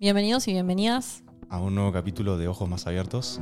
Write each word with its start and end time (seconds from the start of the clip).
Bienvenidos 0.00 0.46
y 0.46 0.52
bienvenidas. 0.52 1.24
a 1.48 1.58
un 1.60 1.74
nuevo 1.74 1.90
capítulo 1.90 2.38
de 2.38 2.46
Ojos 2.46 2.68
Más 2.68 2.86
Abiertos. 2.86 3.40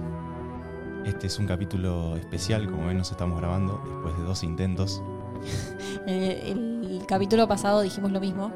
Este 1.05 1.27
es 1.27 1.39
un 1.39 1.47
capítulo 1.47 2.17
especial, 2.17 2.71
como 2.71 2.87
ven 2.87 2.97
nos 2.97 3.11
estamos 3.11 3.39
grabando 3.39 3.79
después 3.85 4.17
de 4.17 4.25
dos 4.25 4.43
intentos. 4.43 5.03
El, 6.07 6.83
el 6.87 7.07
capítulo 7.07 7.47
pasado 7.47 7.83
dijimos 7.83 8.11
lo 8.11 8.21
mismo. 8.21 8.49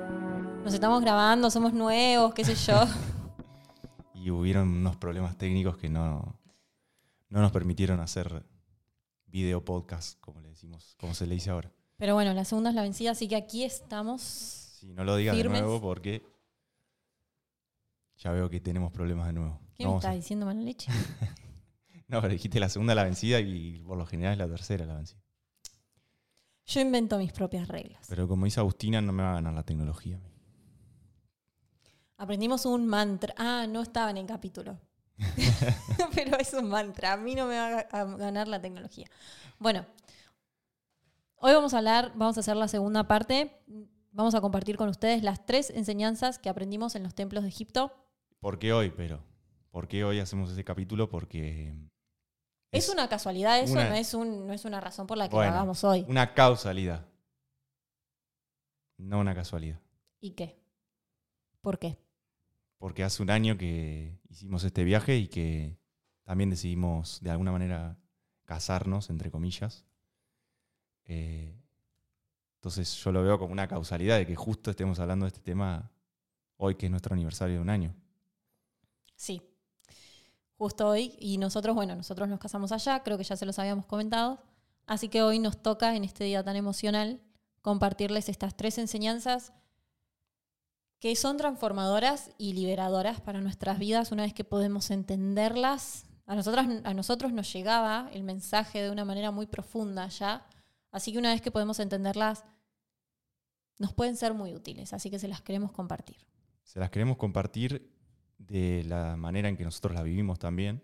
Nos 0.65 0.73
estamos 0.73 1.03
grabando, 1.03 1.51
somos 1.51 1.75
nuevos, 1.75 2.33
qué 2.33 2.45
sé 2.45 2.55
yo. 2.55 2.85
Y 4.15 4.31
hubieron 4.31 4.69
unos 4.69 4.97
problemas 4.97 5.37
técnicos 5.37 5.77
que 5.77 5.91
no, 5.91 6.39
no 7.29 7.41
nos 7.41 7.53
permitieron 7.53 8.01
hacer 8.01 8.47
video 9.27 9.63
podcast, 9.63 10.19
como 10.21 10.41
le 10.41 10.49
decimos, 10.49 10.95
como 10.99 11.13
se 11.13 11.27
le 11.27 11.35
dice 11.35 11.51
ahora. 11.51 11.71
Pero 11.99 12.15
bueno, 12.15 12.33
la 12.33 12.47
segunda 12.47 12.71
es 12.71 12.77
la 12.77 12.83
vencida, 12.83 13.11
así 13.11 13.29
que 13.29 13.37
aquí 13.37 13.63
estamos. 13.63 14.23
Si 14.23 14.93
no 14.93 15.05
lo 15.05 15.17
digas 15.17 15.37
de 15.37 15.45
nuevo 15.45 15.81
porque 15.83 16.23
ya 18.21 18.31
veo 18.31 18.49
que 18.49 18.61
tenemos 18.61 18.93
problemas 18.93 19.27
de 19.27 19.33
nuevo. 19.33 19.61
¿Qué 19.77 19.85
me 19.87 19.95
estás 19.97 20.13
a- 20.13 20.15
diciendo, 20.15 20.47
mala 20.47 20.61
leche? 20.63 20.91
No, 22.07 22.21
pero 22.21 22.33
dijiste 22.33 22.59
la 22.59 22.69
segunda 22.69 22.93
la 22.97 23.05
vencida 23.05 23.39
y 23.39 23.79
por 23.87 23.97
lo 23.97 24.05
general 24.05 24.33
es 24.33 24.39
la 24.39 24.49
tercera 24.49 24.85
la 24.85 24.95
vencida. 24.97 25.21
Yo 26.67 26.81
invento 26.81 27.17
mis 27.19 27.33
propias 27.33 27.69
reglas. 27.69 28.05
Pero 28.09 28.27
como 28.27 28.47
dice 28.47 28.59
Agustina, 28.59 29.01
no 29.01 29.13
me 29.13 29.23
va 29.23 29.31
a 29.31 29.35
ganar 29.35 29.55
la 29.55 29.63
tecnología. 29.63 30.19
Aprendimos 32.17 32.67
un 32.67 32.87
mantra. 32.87 33.33
Ah, 33.39 33.67
no 33.69 33.81
estaba 33.81 34.11
en 34.11 34.17
el 34.19 34.27
capítulo. 34.27 34.79
Pero 36.15 36.37
es 36.39 36.53
un 36.53 36.69
mantra. 36.69 37.13
A 37.13 37.17
mí 37.17 37.35
no 37.37 37.47
me 37.47 37.57
va 37.57 37.79
a 37.79 38.05
ganar 38.17 38.49
la 38.49 38.61
tecnología. 38.61 39.07
Bueno, 39.61 39.87
hoy 41.37 41.53
vamos 41.55 41.75
a 41.75 41.79
hablar, 41.79 42.13
vamos 42.17 42.37
a 42.37 42.41
hacer 42.41 42.57
la 42.57 42.67
segunda 42.69 43.07
parte. 43.07 43.63
Vamos 44.13 44.35
a 44.35 44.41
compartir 44.41 44.77
con 44.77 44.89
ustedes 44.89 45.23
las 45.23 45.47
tres 45.47 45.71
enseñanzas 45.71 46.39
que 46.41 46.49
aprendimos 46.49 46.97
en 46.97 47.05
los 47.05 47.15
templos 47.15 47.45
de 47.45 47.49
Egipto. 47.51 47.93
¿Por 48.41 48.59
qué 48.59 48.73
hoy, 48.73 48.91
pero? 48.91 49.23
¿Por 49.71 49.87
qué 49.87 50.05
hoy 50.05 50.19
hacemos 50.19 50.51
ese 50.51 50.65
capítulo? 50.65 51.09
Porque 51.09 51.75
Es, 52.73 52.89
una 52.89 53.09
casualidad 53.09 53.59
eso, 53.61 53.73
una- 53.73 53.89
no, 53.91 53.95
es 53.95 54.15
un, 54.15 54.47
no 54.47 54.53
es 54.53 54.65
una 54.65 54.81
razón 54.81 55.07
por 55.07 55.19
la 55.19 55.29
que 55.29 55.35
Bueno. 55.35 55.51
lo 55.51 55.57
hagamos 55.57 55.85
hoy. 55.85 56.05
una 56.09 56.35
causalidad. 56.35 57.07
No 58.99 59.21
una 59.21 59.35
casualidad. 59.35 59.81
¿Y 60.21 60.33
qué? 60.33 60.59
¿Por 61.61 61.79
qué? 61.79 61.99
Porque 62.79 63.05
hace 63.05 63.23
un 63.23 63.31
año 63.31 63.59
que 63.59 64.19
hicimos 64.29 64.65
este 64.65 64.85
viaje 64.85 65.17
y 65.17 65.29
que 65.29 65.79
también 66.25 66.51
decidimos 66.51 67.21
de 67.21 67.31
alguna 67.31 67.53
manera 67.53 67.99
casarnos, 68.45 69.11
entre 69.11 69.31
comillas. 69.31 69.85
Eh, 71.05 71.57
entonces 72.57 72.95
yo 73.03 73.11
lo 73.13 73.23
veo 73.23 73.39
como 73.39 73.53
una 73.53 73.69
causalidad 73.69 74.17
de 74.19 74.27
que 74.27 74.37
justo 74.37 74.71
estemos 74.71 74.99
hablando 75.01 75.25
de 75.25 75.29
este 75.29 75.41
tema 75.41 75.91
hoy, 76.57 76.75
que 76.77 76.87
es 76.87 76.91
nuestro 76.91 77.15
aniversario 77.15 77.57
de 77.57 77.61
un 77.63 77.71
año. 77.71 77.95
Sí. 79.21 79.43
Justo 80.57 80.89
hoy. 80.89 81.15
Y 81.19 81.37
nosotros, 81.37 81.77
bueno, 81.77 81.95
nosotros 81.95 82.27
nos 82.27 82.41
casamos 82.41 82.73
allá, 82.73 83.03
creo 83.03 83.19
que 83.19 83.25
ya 83.25 83.37
se 83.37 83.45
los 83.45 83.59
habíamos 83.59 83.85
comentado. 83.85 84.43
Así 84.87 85.11
que 85.11 85.21
hoy 85.21 85.39
nos 85.39 85.63
toca, 85.63 85.95
en 85.95 86.05
este 86.05 86.25
día 86.25 86.43
tan 86.43 86.57
emocional, 86.57 87.21
compartirles 87.61 88.31
estas 88.31 88.57
tres 88.57 88.79
enseñanzas 88.79 89.53
que 91.01 91.15
son 91.17 91.37
transformadoras 91.37 92.31
y 92.39 92.55
liberadoras 92.55 93.21
para 93.21 93.43
nuestras 93.43 93.79
vidas 93.79 94.11
una 94.11 94.23
vez 94.23 94.33
que 94.33 94.45
podemos 94.45 94.91
entenderlas. 94.91 96.07
A, 96.27 96.33
a 96.33 96.95
nosotros 96.95 97.33
nos 97.33 97.53
llegaba 97.53 98.09
el 98.15 98.23
mensaje 98.23 98.81
de 98.83 98.91
una 98.91 99.05
manera 99.05 99.31
muy 99.31 99.47
profunda 99.47 100.09
ya. 100.09 100.47
Así 100.93 101.13
que 101.13 101.19
una 101.19 101.33
vez 101.33 101.43
que 101.43 101.51
podemos 101.51 101.79
entenderlas, 101.79 102.47
nos 103.77 103.93
pueden 103.93 104.17
ser 104.17 104.33
muy 104.33 104.55
útiles. 104.55 104.95
Así 104.95 105.11
que 105.11 105.19
se 105.19 105.29
las 105.29 105.43
queremos 105.43 105.73
compartir. 105.73 106.17
Se 106.63 106.81
las 106.81 106.89
queremos 106.89 107.19
compartir 107.19 108.00
de 108.41 108.85
la 108.85 109.17
manera 109.17 109.49
en 109.49 109.57
que 109.57 109.65
nosotros 109.65 109.95
las 109.95 110.05
vivimos 110.05 110.39
también 110.39 110.83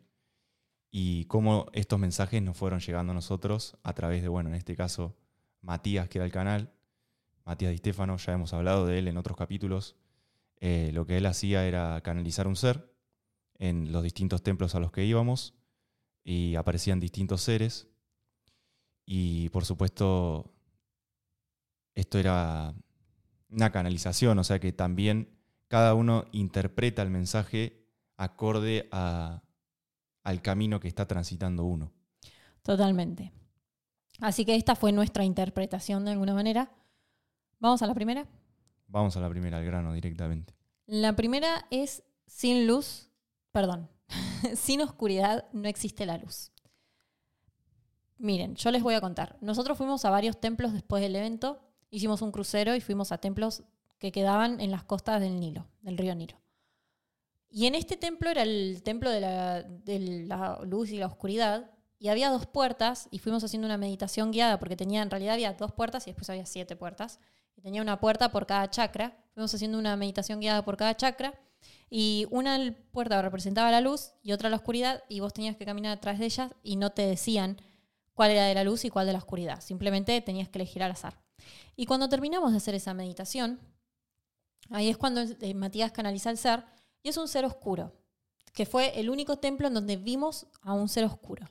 y 0.90 1.24
cómo 1.24 1.66
estos 1.72 1.98
mensajes 1.98 2.42
nos 2.42 2.56
fueron 2.56 2.80
llegando 2.80 3.12
a 3.12 3.14
nosotros 3.14 3.76
a 3.82 3.92
través 3.94 4.22
de, 4.22 4.28
bueno, 4.28 4.50
en 4.50 4.54
este 4.54 4.76
caso, 4.76 5.16
Matías, 5.60 6.08
que 6.08 6.18
era 6.18 6.24
el 6.24 6.32
canal, 6.32 6.72
Matías 7.44 7.72
Di 7.72 7.78
Stefano, 7.78 8.16
ya 8.16 8.32
hemos 8.32 8.52
hablado 8.52 8.86
de 8.86 8.98
él 8.98 9.08
en 9.08 9.16
otros 9.16 9.36
capítulos. 9.36 9.96
Eh, 10.58 10.90
lo 10.92 11.06
que 11.06 11.16
él 11.16 11.26
hacía 11.26 11.66
era 11.66 12.00
canalizar 12.02 12.46
un 12.46 12.56
ser 12.56 12.92
en 13.58 13.92
los 13.92 14.02
distintos 14.02 14.42
templos 14.42 14.74
a 14.74 14.80
los 14.80 14.92
que 14.92 15.04
íbamos 15.04 15.54
y 16.24 16.56
aparecían 16.56 17.00
distintos 17.00 17.42
seres 17.42 17.88
y 19.04 19.48
por 19.50 19.64
supuesto 19.64 20.52
esto 21.94 22.18
era 22.18 22.74
una 23.48 23.70
canalización, 23.70 24.38
o 24.38 24.44
sea 24.44 24.58
que 24.58 24.72
también 24.72 25.35
cada 25.68 25.94
uno 25.94 26.24
interpreta 26.32 27.02
el 27.02 27.10
mensaje 27.10 27.86
acorde 28.16 28.88
a- 28.92 29.42
al 30.22 30.42
camino 30.42 30.80
que 30.80 30.88
está 30.88 31.06
transitando 31.06 31.64
uno. 31.64 31.92
Totalmente. 32.62 33.32
Así 34.20 34.44
que 34.44 34.54
esta 34.56 34.74
fue 34.74 34.92
nuestra 34.92 35.24
interpretación 35.24 36.04
de 36.04 36.12
alguna 36.12 36.34
manera. 36.34 36.72
Vamos 37.58 37.82
a 37.82 37.86
la 37.86 37.94
primera. 37.94 38.26
Vamos 38.88 39.16
a 39.16 39.20
la 39.20 39.28
primera, 39.28 39.58
al 39.58 39.64
grano 39.64 39.92
directamente. 39.92 40.54
La 40.86 41.14
primera 41.16 41.66
es 41.70 42.02
sin 42.26 42.66
luz, 42.66 43.10
perdón, 43.52 43.88
sin 44.54 44.80
oscuridad 44.80 45.46
no 45.52 45.68
existe 45.68 46.06
la 46.06 46.18
luz. 46.18 46.52
Miren, 48.18 48.54
yo 48.56 48.70
les 48.70 48.82
voy 48.82 48.94
a 48.94 49.00
contar. 49.00 49.36
Nosotros 49.40 49.76
fuimos 49.76 50.04
a 50.04 50.10
varios 50.10 50.40
templos 50.40 50.72
después 50.72 51.02
del 51.02 51.16
evento, 51.16 51.60
hicimos 51.90 52.22
un 52.22 52.32
crucero 52.32 52.74
y 52.74 52.80
fuimos 52.80 53.12
a 53.12 53.18
templos 53.18 53.62
que 53.98 54.12
quedaban 54.12 54.60
en 54.60 54.70
las 54.70 54.84
costas 54.84 55.20
del 55.20 55.40
Nilo, 55.40 55.66
del 55.82 55.98
río 55.98 56.14
Nilo. 56.14 56.36
Y 57.48 57.66
en 57.66 57.74
este 57.74 57.96
templo 57.96 58.28
era 58.30 58.42
el 58.42 58.82
templo 58.82 59.10
de 59.10 59.20
la, 59.20 60.58
luz 60.64 60.90
y 60.90 60.98
la 60.98 61.06
oscuridad, 61.06 61.70
y 61.98 62.08
había 62.08 62.28
dos 62.28 62.46
puertas, 62.46 63.08
y 63.10 63.18
fuimos 63.18 63.42
haciendo 63.44 63.66
una 63.66 63.78
meditación 63.78 64.30
guiada, 64.30 64.58
porque 64.58 64.76
tenía, 64.76 65.02
en 65.02 65.10
realidad 65.10 65.34
había 65.34 65.54
dos 65.54 65.72
puertas 65.72 66.06
y 66.06 66.10
después 66.10 66.28
había 66.28 66.44
siete 66.44 66.76
puertas, 66.76 67.18
y 67.56 67.62
tenía 67.62 67.80
una 67.80 67.98
puerta 67.98 68.30
por 68.30 68.46
cada 68.46 68.68
chakra. 68.68 69.16
Fuimos 69.32 69.54
haciendo 69.54 69.78
una 69.78 69.96
meditación 69.96 70.40
guiada 70.40 70.64
por 70.64 70.76
cada 70.76 70.96
chakra, 70.96 71.34
y 71.88 72.26
una 72.30 72.76
puerta 72.90 73.22
representaba 73.22 73.70
la 73.70 73.80
luz 73.80 74.12
y 74.22 74.32
otra 74.32 74.50
la 74.50 74.56
oscuridad, 74.56 75.04
y 75.08 75.20
vos 75.20 75.32
tenías 75.32 75.56
que 75.56 75.64
caminar 75.64 75.96
atrás 75.96 76.18
de 76.18 76.26
ellas 76.26 76.52
y 76.62 76.76
no 76.76 76.90
te 76.90 77.06
decían 77.06 77.56
cuál 78.12 78.32
era 78.32 78.44
de 78.46 78.54
la 78.54 78.64
luz 78.64 78.84
y 78.84 78.90
cuál 78.90 79.06
de 79.06 79.12
la 79.12 79.18
oscuridad. 79.18 79.60
Simplemente 79.60 80.20
tenías 80.20 80.48
que 80.48 80.58
elegir 80.58 80.82
al 80.82 80.90
azar. 80.90 81.18
Y 81.76 81.86
cuando 81.86 82.08
terminamos 82.08 82.50
de 82.50 82.56
hacer 82.56 82.74
esa 82.74 82.94
meditación, 82.94 83.60
ahí 84.70 84.88
es 84.88 84.96
cuando 84.96 85.22
eh, 85.22 85.54
Matías 85.54 85.92
canaliza 85.92 86.30
el 86.30 86.38
ser, 86.38 86.64
y 87.02 87.08
es 87.08 87.16
un 87.16 87.28
ser 87.28 87.44
oscuro, 87.44 87.92
que 88.52 88.66
fue 88.66 88.98
el 88.98 89.10
único 89.10 89.38
templo 89.38 89.68
en 89.68 89.74
donde 89.74 89.96
vimos 89.96 90.46
a 90.62 90.72
un 90.72 90.88
ser 90.88 91.04
oscuro. 91.04 91.46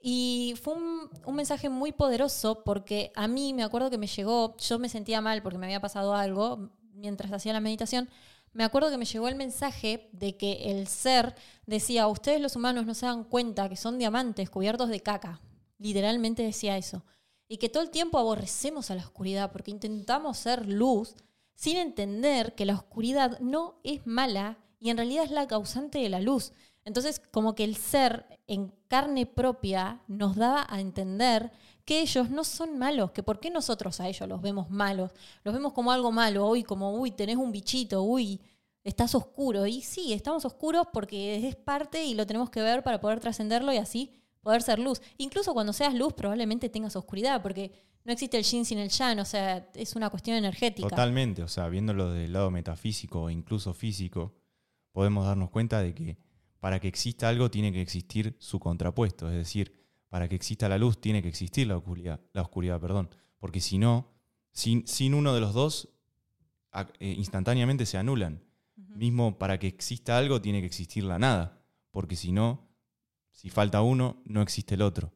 Y 0.00 0.54
fue 0.60 0.74
un, 0.74 1.08
un 1.24 1.34
mensaje 1.34 1.68
muy 1.68 1.92
poderoso 1.92 2.64
porque 2.64 3.12
a 3.14 3.28
mí 3.28 3.54
me 3.54 3.62
acuerdo 3.62 3.88
que 3.88 3.98
me 3.98 4.08
llegó, 4.08 4.56
yo 4.56 4.78
me 4.78 4.88
sentía 4.88 5.20
mal 5.20 5.42
porque 5.42 5.58
me 5.58 5.66
había 5.66 5.80
pasado 5.80 6.14
algo 6.14 6.70
mientras 6.92 7.32
hacía 7.32 7.52
la 7.52 7.60
meditación, 7.60 8.08
me 8.52 8.64
acuerdo 8.64 8.90
que 8.90 8.98
me 8.98 9.06
llegó 9.06 9.28
el 9.28 9.34
mensaje 9.34 10.10
de 10.12 10.36
que 10.36 10.70
el 10.70 10.86
ser 10.86 11.34
decía, 11.66 12.06
ustedes 12.06 12.40
los 12.40 12.54
humanos 12.54 12.84
no 12.84 12.94
se 12.94 13.06
dan 13.06 13.24
cuenta 13.24 13.68
que 13.68 13.76
son 13.76 13.98
diamantes 13.98 14.50
cubiertos 14.50 14.90
de 14.90 15.00
caca. 15.00 15.40
Literalmente 15.78 16.42
decía 16.42 16.76
eso. 16.76 17.04
Y 17.48 17.56
que 17.56 17.70
todo 17.70 17.82
el 17.82 17.90
tiempo 17.90 18.18
aborrecemos 18.18 18.90
a 18.90 18.94
la 18.94 19.02
oscuridad 19.02 19.52
porque 19.52 19.70
intentamos 19.70 20.38
ser 20.38 20.68
luz 20.68 21.14
sin 21.54 21.76
entender 21.76 22.54
que 22.54 22.66
la 22.66 22.74
oscuridad 22.74 23.38
no 23.40 23.80
es 23.84 24.06
mala 24.06 24.58
y 24.80 24.90
en 24.90 24.96
realidad 24.96 25.24
es 25.24 25.30
la 25.30 25.46
causante 25.46 25.98
de 25.98 26.08
la 26.08 26.20
luz. 26.20 26.52
Entonces, 26.84 27.20
como 27.30 27.54
que 27.54 27.64
el 27.64 27.76
ser 27.76 28.26
en 28.46 28.74
carne 28.88 29.26
propia 29.26 30.02
nos 30.08 30.36
daba 30.36 30.66
a 30.68 30.80
entender 30.80 31.52
que 31.84 32.00
ellos 32.00 32.30
no 32.30 32.44
son 32.44 32.78
malos, 32.78 33.12
que 33.12 33.22
por 33.22 33.40
qué 33.40 33.50
nosotros 33.50 34.00
a 34.00 34.08
ellos 34.08 34.28
los 34.28 34.40
vemos 34.40 34.70
malos, 34.70 35.12
los 35.44 35.54
vemos 35.54 35.72
como 35.72 35.92
algo 35.92 36.12
malo, 36.12 36.48
uy, 36.48 36.62
como, 36.62 36.92
uy, 36.94 37.10
tenés 37.10 37.36
un 37.36 37.52
bichito, 37.52 38.02
uy, 38.02 38.40
estás 38.84 39.14
oscuro. 39.14 39.66
Y 39.66 39.82
sí, 39.82 40.12
estamos 40.12 40.44
oscuros 40.44 40.86
porque 40.92 41.46
es 41.46 41.56
parte 41.56 42.04
y 42.04 42.14
lo 42.14 42.26
tenemos 42.26 42.50
que 42.50 42.62
ver 42.62 42.82
para 42.82 43.00
poder 43.00 43.20
trascenderlo 43.20 43.72
y 43.72 43.76
así 43.76 44.12
poder 44.42 44.62
ser 44.62 44.78
luz. 44.78 45.00
Incluso 45.18 45.54
cuando 45.54 45.72
seas 45.72 45.94
luz 45.94 46.12
probablemente 46.12 46.68
tengas 46.68 46.96
oscuridad, 46.96 47.42
porque 47.42 47.72
no 48.04 48.12
existe 48.12 48.36
el 48.36 48.44
yin 48.44 48.64
sin 48.64 48.78
el 48.78 48.90
yang, 48.90 49.18
o 49.20 49.24
sea, 49.24 49.70
es 49.74 49.94
una 49.94 50.10
cuestión 50.10 50.36
energética. 50.36 50.88
Totalmente, 50.88 51.42
o 51.42 51.48
sea, 51.48 51.68
viéndolo 51.68 52.10
del 52.12 52.32
lado 52.32 52.50
metafísico 52.50 53.22
o 53.22 53.30
incluso 53.30 53.74
físico, 53.74 54.34
podemos 54.92 55.24
darnos 55.24 55.50
cuenta 55.50 55.80
de 55.80 55.94
que 55.94 56.18
para 56.58 56.80
que 56.80 56.88
exista 56.88 57.28
algo 57.28 57.50
tiene 57.50 57.72
que 57.72 57.80
existir 57.80 58.36
su 58.38 58.60
contrapuesto, 58.60 59.28
es 59.28 59.36
decir, 59.36 59.72
para 60.08 60.28
que 60.28 60.34
exista 60.34 60.68
la 60.68 60.78
luz 60.78 61.00
tiene 61.00 61.22
que 61.22 61.28
existir 61.28 61.66
la 61.66 61.76
oscuridad, 61.76 62.20
la 62.32 62.42
oscuridad 62.42 62.80
perdón, 62.80 63.08
porque 63.38 63.60
si 63.60 63.78
no, 63.78 64.12
sin, 64.52 64.86
sin 64.86 65.14
uno 65.14 65.34
de 65.34 65.40
los 65.40 65.54
dos, 65.54 65.88
eh, 67.00 67.14
instantáneamente 67.16 67.86
se 67.86 67.98
anulan. 67.98 68.42
Mismo 68.76 69.38
para 69.38 69.58
que 69.58 69.66
exista 69.66 70.18
algo 70.18 70.40
tiene 70.42 70.60
que 70.60 70.66
existir 70.66 71.04
la 71.04 71.18
nada, 71.18 71.62
porque 71.90 72.16
si 72.16 72.32
no, 72.32 72.68
si 73.30 73.48
falta 73.48 73.82
uno, 73.82 74.22
no 74.24 74.42
existe 74.42 74.74
el 74.74 74.82
otro. 74.82 75.12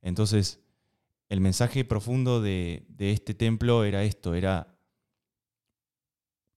Entonces, 0.00 0.60
el 1.30 1.40
mensaje 1.40 1.84
profundo 1.84 2.42
de, 2.42 2.84
de 2.88 3.12
este 3.12 3.34
templo 3.34 3.84
era 3.84 4.02
esto, 4.02 4.34
era 4.34 4.76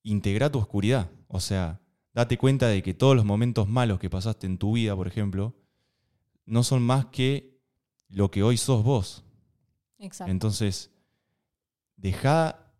integrar 0.01 0.51
tu 0.51 0.59
oscuridad. 0.59 1.09
O 1.27 1.39
sea, 1.39 1.79
date 2.13 2.37
cuenta 2.37 2.67
de 2.67 2.81
que 2.83 2.95
todos 2.95 3.15
los 3.15 3.23
momentos 3.23 3.69
malos 3.69 3.99
que 3.99 4.09
pasaste 4.09 4.47
en 4.47 4.57
tu 4.57 4.73
vida, 4.73 4.95
por 4.95 5.07
ejemplo, 5.07 5.55
no 6.45 6.63
son 6.63 6.81
más 6.81 7.05
que 7.05 7.61
lo 8.09 8.31
que 8.31 8.41
hoy 8.41 8.57
sos 8.57 8.83
vos. 8.83 9.23
Exacto. 9.99 10.31
Entonces, 10.31 10.91
deja, 11.95 12.73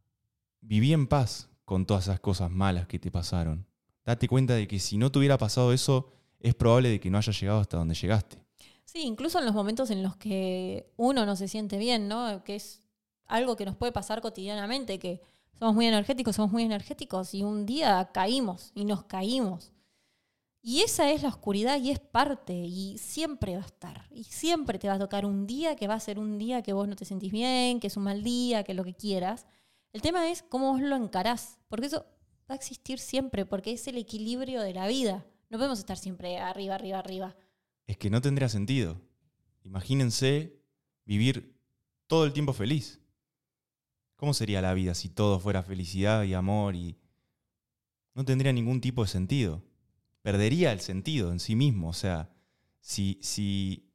viví 0.62 0.94
en 0.94 1.06
paz 1.08 1.50
con 1.64 1.86
todas 1.86 2.06
esas 2.06 2.20
cosas 2.20 2.50
malas 2.50 2.88
que 2.88 3.00
te 3.00 3.12
pasaron. 3.12 3.68
Date 4.04 4.28
cuenta 4.28 4.56
de 4.56 4.68
que 4.68 4.80
si 4.80 4.98
no 4.98 5.12
te 5.12 5.20
hubiera 5.20 5.38
pasado 5.38 5.72
eso, 5.74 6.12
es 6.40 6.56
probable 6.56 6.90
de 6.90 7.00
que 7.00 7.12
no 7.12 7.20
hayas 7.20 7.40
llegado 7.40 7.60
hasta 7.60 7.78
donde 7.78 7.94
llegaste. 7.94 8.43
Sí, 8.86 9.04
incluso 9.04 9.40
en 9.40 9.46
los 9.46 9.56
momentos 9.56 9.90
en 9.90 10.04
los 10.04 10.16
que 10.16 10.92
uno 10.98 11.26
no 11.26 11.36
se 11.36 11.48
siente 11.48 11.78
bien, 11.78 12.08
¿no? 12.08 12.44
Que 12.44 12.56
es 12.56 12.84
algo 13.26 13.56
que 13.56 13.66
nos 13.66 13.76
puede 13.76 13.92
pasar 13.92 14.22
cotidianamente, 14.22 15.00
que 15.00 15.22
somos 15.54 15.76
muy 15.76 15.88
energéticos, 15.88 16.36
somos 16.36 16.52
muy 16.52 16.64
energéticos 16.64 17.34
y 17.34 17.44
un 17.44 17.66
día 17.66 18.12
caímos 18.14 18.72
y 18.76 18.86
nos 18.86 19.06
caímos. 19.06 19.72
Y 20.62 20.82
esa 20.82 21.12
es 21.12 21.24
la 21.24 21.30
oscuridad 21.30 21.78
y 21.82 21.92
es 21.92 22.00
parte 22.00 22.54
y 22.54 22.98
siempre 22.98 23.58
va 23.58 23.64
a 23.64 23.66
estar. 23.66 24.08
Y 24.12 24.24
siempre 24.24 24.80
te 24.80 24.88
va 24.88 24.94
a 24.94 25.00
tocar 25.00 25.26
un 25.26 25.46
día 25.46 25.76
que 25.76 25.88
va 25.88 25.96
a 25.96 26.00
ser 26.00 26.20
un 26.20 26.38
día 26.38 26.62
que 26.62 26.72
vos 26.72 26.88
no 26.88 26.96
te 26.96 27.04
sentís 27.04 27.32
bien, 27.34 27.82
que 27.82 27.88
es 27.88 27.98
un 27.98 28.04
mal 28.04 28.24
día, 28.24 28.64
que 28.64 28.74
lo 28.74 28.86
que 28.86 28.94
quieras. 28.94 29.46
El 29.92 30.02
tema 30.02 30.30
es 30.30 30.42
cómo 30.42 30.72
vos 30.72 30.82
lo 30.82 30.96
encarás, 30.96 31.60
porque 31.68 31.88
eso 31.88 32.06
va 32.50 32.54
a 32.54 32.56
existir 32.56 33.00
siempre, 33.00 33.46
porque 33.46 33.74
es 33.74 33.88
el 33.88 33.98
equilibrio 33.98 34.62
de 34.62 34.74
la 34.74 34.88
vida. 34.88 35.26
No 35.50 35.58
podemos 35.58 35.80
estar 35.80 35.98
siempre 35.98 36.38
arriba, 36.38 36.76
arriba, 36.76 37.00
arriba. 37.00 37.36
Es 37.88 37.98
que 37.98 38.10
no 38.10 38.22
tendría 38.22 38.50
sentido. 38.50 39.02
Imagínense 39.64 40.62
vivir 41.06 41.58
todo 42.08 42.26
el 42.26 42.34
tiempo 42.34 42.54
feliz. 42.54 43.02
¿Cómo 44.16 44.34
sería 44.34 44.62
la 44.62 44.74
vida 44.74 44.96
si 44.96 45.10
todo 45.10 45.40
fuera 45.40 45.64
felicidad 45.64 46.24
y 46.24 46.34
amor 46.34 46.76
y 46.76 46.98
no 48.14 48.24
tendría 48.24 48.54
ningún 48.54 48.82
tipo 48.82 49.04
de 49.04 49.10
sentido? 49.10 49.64
Perdería 50.22 50.72
el 50.72 50.80
sentido 50.80 51.32
en 51.32 51.40
sí 51.40 51.56
mismo. 51.56 51.90
O 51.90 51.94
sea, 51.94 52.30
si, 52.80 53.20
si, 53.22 53.92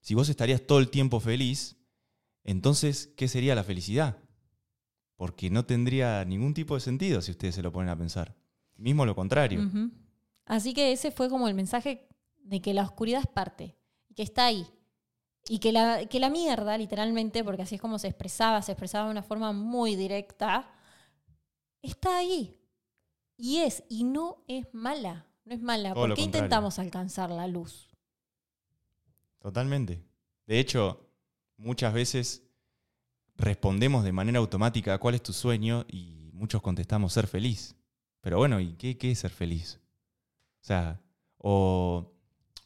si 0.00 0.14
vos 0.14 0.28
estarías 0.28 0.64
todo 0.66 0.78
el 0.78 0.90
tiempo 0.90 1.18
feliz, 1.18 1.76
entonces, 2.44 3.12
¿qué 3.16 3.28
sería 3.28 3.54
la 3.54 3.64
felicidad? 3.64 4.18
Porque 5.16 5.50
no 5.50 5.64
tendría 5.64 6.24
ningún 6.24 6.54
tipo 6.54 6.74
de 6.74 6.80
sentido 6.80 7.22
si 7.22 7.30
ustedes 7.30 7.54
se 7.54 7.62
lo 7.62 7.72
ponen 7.72 7.90
a 7.90 7.96
pensar. 7.96 8.36
Mismo 8.76 9.06
lo 9.06 9.14
contrario. 9.14 9.70
Así 10.44 10.74
que 10.74 10.92
ese 10.92 11.12
fue 11.12 11.28
como 11.28 11.48
el 11.48 11.54
mensaje 11.54 12.08
de 12.42 12.60
que 12.60 12.74
la 12.74 12.82
oscuridad 12.82 13.20
es 13.20 13.26
parte, 13.26 13.76
que 14.14 14.22
está 14.22 14.46
ahí. 14.46 14.66
Y 15.48 15.58
que 15.58 15.72
la, 15.72 16.06
que 16.06 16.20
la 16.20 16.30
mierda, 16.30 16.78
literalmente, 16.78 17.42
porque 17.42 17.62
así 17.62 17.74
es 17.74 17.80
como 17.80 17.98
se 17.98 18.08
expresaba, 18.08 18.62
se 18.62 18.72
expresaba 18.72 19.06
de 19.06 19.12
una 19.12 19.22
forma 19.22 19.52
muy 19.52 19.96
directa, 19.96 20.70
está 21.80 22.18
ahí. 22.18 22.60
Y 23.36 23.58
es, 23.58 23.82
y 23.88 24.04
no 24.04 24.44
es 24.46 24.66
mala. 24.72 25.26
No 25.44 25.54
es 25.54 25.60
mala. 25.60 25.94
Todo 25.94 26.06
¿Por 26.06 26.14
qué 26.14 26.22
intentamos 26.22 26.78
alcanzar 26.78 27.30
la 27.30 27.48
luz? 27.48 27.88
Totalmente. 29.40 30.04
De 30.46 30.60
hecho, 30.60 31.08
muchas 31.56 31.92
veces 31.92 32.44
respondemos 33.36 34.04
de 34.04 34.12
manera 34.12 34.38
automática 34.38 34.98
cuál 34.98 35.16
es 35.16 35.22
tu 35.22 35.32
sueño 35.32 35.84
y 35.88 36.30
muchos 36.32 36.62
contestamos 36.62 37.12
ser 37.12 37.26
feliz. 37.26 37.74
Pero 38.20 38.38
bueno, 38.38 38.60
¿y 38.60 38.74
qué, 38.74 38.96
qué 38.96 39.10
es 39.10 39.18
ser 39.18 39.32
feliz? 39.32 39.80
O 40.60 40.64
sea, 40.64 41.00
o 41.38 42.12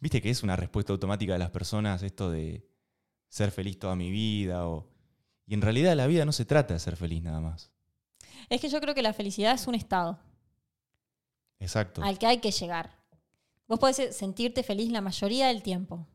viste 0.07 0.23
que 0.23 0.31
es 0.31 0.45
una 0.45 0.55
respuesta 0.55 0.93
automática 0.93 1.33
de 1.33 1.41
las 1.41 1.51
personas 1.51 2.01
esto 2.05 2.31
de 2.31 2.65
ser 3.29 3.51
feliz 3.51 3.77
toda 3.77 3.97
mi 3.97 4.13
vida 4.13 4.69
o 4.69 4.89
y 5.47 5.55
en 5.55 5.63
realidad 5.63 5.97
la 5.97 6.07
vida 6.07 6.25
no 6.25 6.31
se 6.31 6.45
trata 6.45 6.75
de 6.75 6.81
ser 6.81 6.97
feliz 6.97 7.23
nada 7.23 7.41
más. 7.41 7.73
Es 8.49 8.61
que 8.61 8.69
yo 8.69 8.81
creo 8.81 8.95
que 8.95 9.03
la 9.03 9.13
felicidad 9.13 9.55
es 9.55 9.67
un 9.67 9.75
estado 9.75 10.21
Exacto. 11.59 12.05
al 12.05 12.19
que 12.21 12.27
hay 12.27 12.39
que 12.39 12.53
llegar. 12.53 12.97
Vos 13.67 13.81
podés 13.81 14.15
sentirte 14.15 14.63
feliz 14.63 14.93
la 14.93 15.01
mayoría 15.01 15.49
del 15.49 15.65
tiempo. 15.65 16.07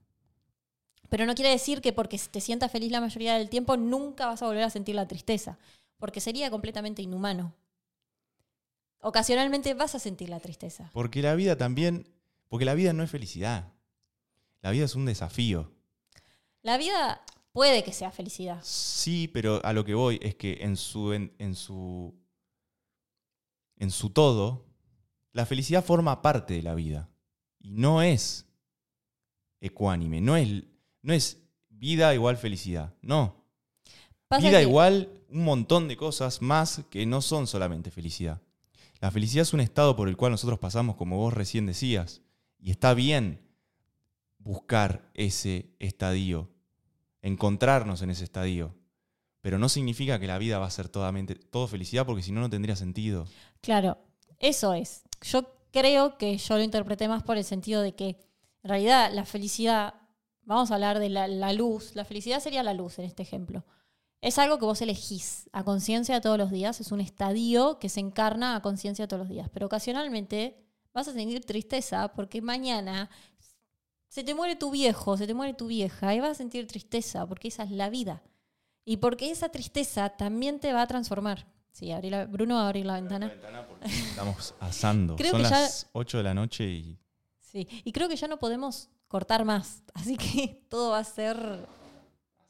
Pero 1.09 1.25
no 1.25 1.35
quiere 1.35 1.51
decir 1.51 1.81
que 1.81 1.91
porque 1.91 2.17
te 2.17 2.39
sientas 2.39 2.71
feliz 2.71 2.91
la 2.93 3.01
mayoría 3.01 3.37
del 3.37 3.49
tiempo 3.49 3.75
nunca 3.75 4.27
vas 4.27 4.41
a 4.41 4.45
volver 4.45 4.63
a 4.63 4.69
sentir 4.69 4.95
la 4.95 5.07
tristeza, 5.09 5.59
porque 5.97 6.21
sería 6.21 6.49
completamente 6.49 7.01
inhumano. 7.01 7.53
Ocasionalmente 9.01 9.73
vas 9.73 9.95
a 9.95 9.99
sentir 9.99 10.29
la 10.29 10.39
tristeza. 10.39 10.89
Porque 10.93 11.21
la 11.21 11.35
vida 11.35 11.57
también, 11.57 12.07
porque 12.47 12.63
la 12.63 12.73
vida 12.73 12.93
no 12.93 13.03
es 13.03 13.11
felicidad. 13.11 13.73
La 14.61 14.71
vida 14.71 14.85
es 14.85 14.95
un 14.95 15.05
desafío. 15.05 15.71
La 16.61 16.77
vida 16.77 17.23
puede 17.51 17.83
que 17.83 17.93
sea 17.93 18.11
felicidad. 18.11 18.59
Sí, 18.63 19.27
pero 19.27 19.63
a 19.65 19.73
lo 19.73 19.83
que 19.83 19.93
voy 19.93 20.19
es 20.21 20.35
que 20.35 20.59
en 20.61 20.77
su, 20.77 21.13
en, 21.13 21.33
en 21.39 21.55
su, 21.55 22.13
en 23.77 23.91
su 23.91 24.09
todo, 24.11 24.65
la 25.33 25.45
felicidad 25.45 25.83
forma 25.83 26.21
parte 26.21 26.53
de 26.53 26.61
la 26.63 26.75
vida. 26.75 27.09
Y 27.59 27.71
no 27.71 28.01
es 28.01 28.45
ecuánime, 29.59 30.21
no 30.21 30.35
es, 30.35 30.63
no 31.01 31.13
es 31.13 31.37
vida 31.69 32.13
igual 32.13 32.37
felicidad. 32.37 32.93
No. 33.01 33.43
Pasa 34.27 34.47
vida 34.47 34.59
que- 34.59 34.63
igual 34.63 35.09
un 35.29 35.43
montón 35.43 35.87
de 35.87 35.97
cosas 35.97 36.41
más 36.41 36.83
que 36.89 37.05
no 37.05 37.21
son 37.21 37.47
solamente 37.47 37.89
felicidad. 37.91 38.41
La 38.99 39.09
felicidad 39.09 39.41
es 39.43 39.53
un 39.53 39.61
estado 39.61 39.95
por 39.95 40.07
el 40.09 40.17
cual 40.17 40.31
nosotros 40.31 40.59
pasamos, 40.59 40.95
como 40.95 41.17
vos 41.17 41.33
recién 41.33 41.65
decías. 41.65 42.21
Y 42.59 42.69
está 42.69 42.93
bien 42.93 43.41
buscar 44.43 45.09
ese 45.13 45.73
estadio, 45.79 46.49
encontrarnos 47.21 48.01
en 48.01 48.09
ese 48.09 48.23
estadio. 48.23 48.75
Pero 49.41 49.57
no 49.57 49.69
significa 49.69 50.19
que 50.19 50.27
la 50.27 50.37
vida 50.37 50.59
va 50.59 50.67
a 50.67 50.71
ser 50.71 50.87
totalmente, 50.89 51.39
felicidad, 51.67 52.05
porque 52.05 52.21
si 52.21 52.31
no, 52.31 52.41
no 52.41 52.49
tendría 52.49 52.75
sentido. 52.75 53.25
Claro, 53.61 53.97
eso 54.39 54.73
es. 54.73 55.03
Yo 55.21 55.47
creo 55.71 56.17
que 56.17 56.37
yo 56.37 56.57
lo 56.57 56.63
interpreté 56.63 57.07
más 57.07 57.23
por 57.23 57.37
el 57.37 57.43
sentido 57.43 57.81
de 57.81 57.95
que 57.95 58.19
en 58.63 58.69
realidad 58.69 59.11
la 59.13 59.25
felicidad, 59.25 59.95
vamos 60.43 60.69
a 60.69 60.75
hablar 60.75 60.99
de 60.99 61.09
la, 61.09 61.27
la 61.27 61.53
luz, 61.53 61.95
la 61.95 62.05
felicidad 62.05 62.39
sería 62.39 62.61
la 62.61 62.73
luz 62.73 62.99
en 62.99 63.05
este 63.05 63.23
ejemplo. 63.23 63.65
Es 64.21 64.37
algo 64.37 64.59
que 64.59 64.65
vos 64.65 64.81
elegís 64.81 65.49
a 65.51 65.63
conciencia 65.63 66.21
todos 66.21 66.37
los 66.37 66.51
días, 66.51 66.79
es 66.79 66.91
un 66.91 67.01
estadio 67.01 67.79
que 67.79 67.89
se 67.89 67.99
encarna 67.99 68.55
a 68.55 68.61
conciencia 68.61 69.07
todos 69.07 69.21
los 69.21 69.29
días, 69.29 69.49
pero 69.51 69.65
ocasionalmente 69.65 70.63
vas 70.93 71.07
a 71.07 71.13
sentir 71.13 71.43
tristeza 71.43 72.09
porque 72.09 72.41
mañana 72.41 73.09
se 74.11 74.25
te 74.25 74.35
muere 74.35 74.57
tu 74.57 74.71
viejo, 74.71 75.15
se 75.15 75.25
te 75.25 75.33
muere 75.33 75.53
tu 75.53 75.67
vieja 75.67 76.13
y 76.13 76.19
vas 76.19 76.31
a 76.31 76.35
sentir 76.35 76.67
tristeza 76.67 77.25
porque 77.25 77.47
esa 77.47 77.63
es 77.63 77.71
la 77.71 77.89
vida. 77.89 78.21
Y 78.83 78.97
porque 78.97 79.31
esa 79.31 79.47
tristeza 79.49 80.09
también 80.09 80.59
te 80.59 80.73
va 80.73 80.81
a 80.81 80.87
transformar. 80.87 81.47
Sí, 81.71 81.93
abrí 81.93 82.09
la- 82.09 82.25
Bruno 82.25 82.55
va 82.55 82.63
a 82.63 82.67
abrir 82.67 82.85
la 82.85 82.95
ventana. 82.95 83.31
Estamos 83.81 84.53
asando. 84.59 85.15
Creo 85.15 85.31
Son 85.31 85.41
que 85.41 85.49
ya- 85.49 85.61
las 85.61 85.87
8 85.93 86.17
de 86.17 86.23
la 86.23 86.33
noche 86.33 86.65
y 86.65 86.97
Sí, 87.39 87.67
y 87.85 87.91
creo 87.93 88.09
que 88.09 88.17
ya 88.17 88.27
no 88.27 88.37
podemos 88.37 88.89
cortar 89.07 89.45
más, 89.45 89.83
así 89.93 90.17
que 90.17 90.61
todo 90.69 90.91
va 90.91 90.99
a 90.99 91.03
ser 91.05 91.67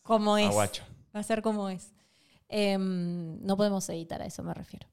como 0.02 0.38
es. 0.40 0.48
aguacho. 0.50 0.84
Va 1.16 1.20
a 1.20 1.24
ser 1.24 1.42
como 1.44 1.70
es. 1.70 1.92
Em, 2.50 3.40
no 3.46 3.56
podemos 3.56 3.88
editar, 3.90 4.22
a 4.22 4.26
eso 4.26 4.42
me 4.44 4.54
refiero. 4.54 4.88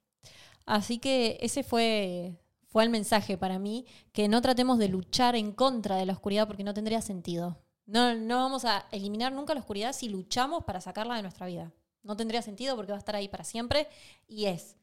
Así 0.67 0.99
que 0.99 1.39
ese 1.41 1.63
fue, 1.63 2.37
fue 2.69 2.85
el 2.85 2.91
mensaje 2.91 3.39
para 3.39 3.59
mí, 3.59 3.87
que 4.13 4.29
no 4.29 4.43
tratemos 4.43 4.79
de 4.79 4.89
luchar 4.89 5.35
en 5.37 5.53
contra 5.53 5.97
de 5.97 6.07
la 6.07 6.13
oscuridad 6.13 6.47
porque 6.47 6.65
no 6.65 6.75
tendría 6.75 7.01
sentido. 7.01 7.59
No, 7.87 8.15
no 8.15 8.37
vamos 8.37 8.67
a 8.67 8.87
eliminar 8.93 9.33
nunca 9.33 9.55
la 9.55 9.61
oscuridad 9.61 9.95
si 9.95 10.11
luchamos 10.11 10.65
para 10.65 10.81
sacarla 10.81 11.17
de 11.17 11.23
nuestra 11.23 11.47
vida. 11.47 11.73
No 12.03 12.17
tendría 12.17 12.43
sentido 12.43 12.77
porque 12.77 12.93
va 12.93 12.97
a 12.97 13.01
estar 13.01 13.17
ahí 13.17 13.29
para 13.29 13.45
siempre 13.45 13.89
y 14.27 14.45
es. 14.47 14.77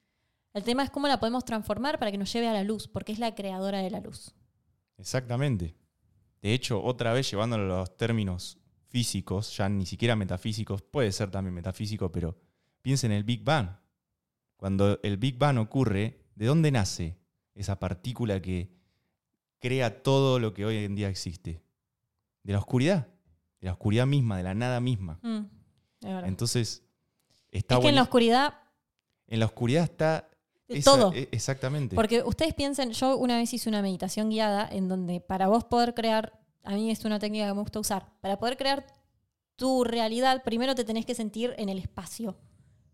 El 0.53 0.63
tema 0.63 0.83
es 0.83 0.89
cómo 0.89 1.07
la 1.07 1.19
podemos 1.19 1.45
transformar 1.45 1.99
para 1.99 2.11
que 2.11 2.17
nos 2.17 2.33
lleve 2.33 2.47
a 2.47 2.53
la 2.53 2.63
luz, 2.63 2.87
porque 2.87 3.11
es 3.11 3.19
la 3.19 3.35
creadora 3.35 3.79
de 3.79 3.91
la 3.91 3.99
luz. 3.99 4.33
Exactamente. 4.97 5.75
De 6.41 6.53
hecho, 6.53 6.83
otra 6.83 7.13
vez 7.13 7.29
llevándolo 7.29 7.75
a 7.75 7.79
los 7.79 7.97
términos 7.97 8.57
físicos, 8.87 9.55
ya 9.55 9.69
ni 9.69 9.85
siquiera 9.85 10.15
metafísicos, 10.15 10.81
puede 10.81 11.11
ser 11.11 11.29
también 11.29 11.53
metafísico, 11.53 12.11
pero 12.11 12.39
piensen 12.81 13.11
en 13.11 13.17
el 13.17 13.23
Big 13.23 13.43
Bang. 13.43 13.77
Cuando 14.55 14.99
el 15.03 15.17
Big 15.17 15.37
Bang 15.37 15.59
ocurre, 15.59 16.25
¿de 16.35 16.45
dónde 16.45 16.71
nace 16.71 17.19
esa 17.55 17.79
partícula 17.79 18.41
que 18.41 18.69
crea 19.59 20.03
todo 20.03 20.39
lo 20.39 20.53
que 20.53 20.65
hoy 20.65 20.77
en 20.85 20.95
día 20.95 21.09
existe? 21.09 21.61
De 22.43 22.53
la 22.53 22.59
oscuridad, 22.59 23.07
de 23.59 23.65
la 23.67 23.71
oscuridad 23.73 24.05
misma, 24.05 24.37
de 24.37 24.43
la 24.43 24.53
nada 24.53 24.79
misma. 24.79 25.19
Mm. 25.23 25.45
Entonces, 26.25 26.83
está 27.49 27.75
es 27.75 27.81
que 27.81 27.89
en 27.89 27.95
la 27.95 28.03
oscuridad 28.03 28.53
en 29.27 29.39
la 29.39 29.45
oscuridad 29.47 29.83
está 29.83 30.29
esa- 30.67 30.91
todo. 30.91 31.13
e- 31.13 31.29
exactamente. 31.31 31.95
Porque 31.95 32.21
ustedes 32.23 32.53
piensen, 32.53 32.91
yo 32.91 33.17
una 33.17 33.37
vez 33.37 33.51
hice 33.53 33.69
una 33.69 33.81
meditación 33.81 34.29
guiada 34.29 34.67
en 34.71 34.87
donde 34.87 35.19
para 35.19 35.47
vos 35.47 35.63
poder 35.63 35.95
crear, 35.95 36.39
a 36.63 36.71
mí 36.75 36.91
es 36.91 37.03
una 37.05 37.17
técnica 37.17 37.47
que 37.47 37.53
me 37.53 37.61
gusta 37.61 37.79
usar, 37.79 38.11
para 38.21 38.37
poder 38.37 38.55
crear 38.57 38.85
tu 39.55 39.83
realidad, 39.83 40.43
primero 40.43 40.75
te 40.75 40.83
tenés 40.83 41.05
que 41.07 41.15
sentir 41.15 41.55
en 41.57 41.69
el 41.69 41.79
espacio, 41.79 42.37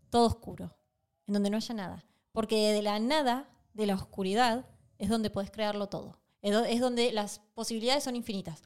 todo 0.08 0.26
oscuro, 0.26 0.74
en 1.26 1.34
donde 1.34 1.50
no 1.50 1.56
haya 1.58 1.74
nada. 1.74 2.04
Porque 2.32 2.72
de 2.72 2.80
la 2.82 2.98
nada, 2.98 3.50
de 3.74 3.86
la 3.86 3.94
oscuridad, 3.94 4.66
es 4.98 5.08
donde 5.08 5.30
podés 5.30 5.50
crearlo 5.50 5.88
todo. 5.88 6.18
Es 6.42 6.52
do- 6.52 6.64
es 6.64 6.80
donde 6.80 7.12
las 7.12 7.40
posibilidades 7.54 8.04
son 8.04 8.16
infinitas. 8.16 8.62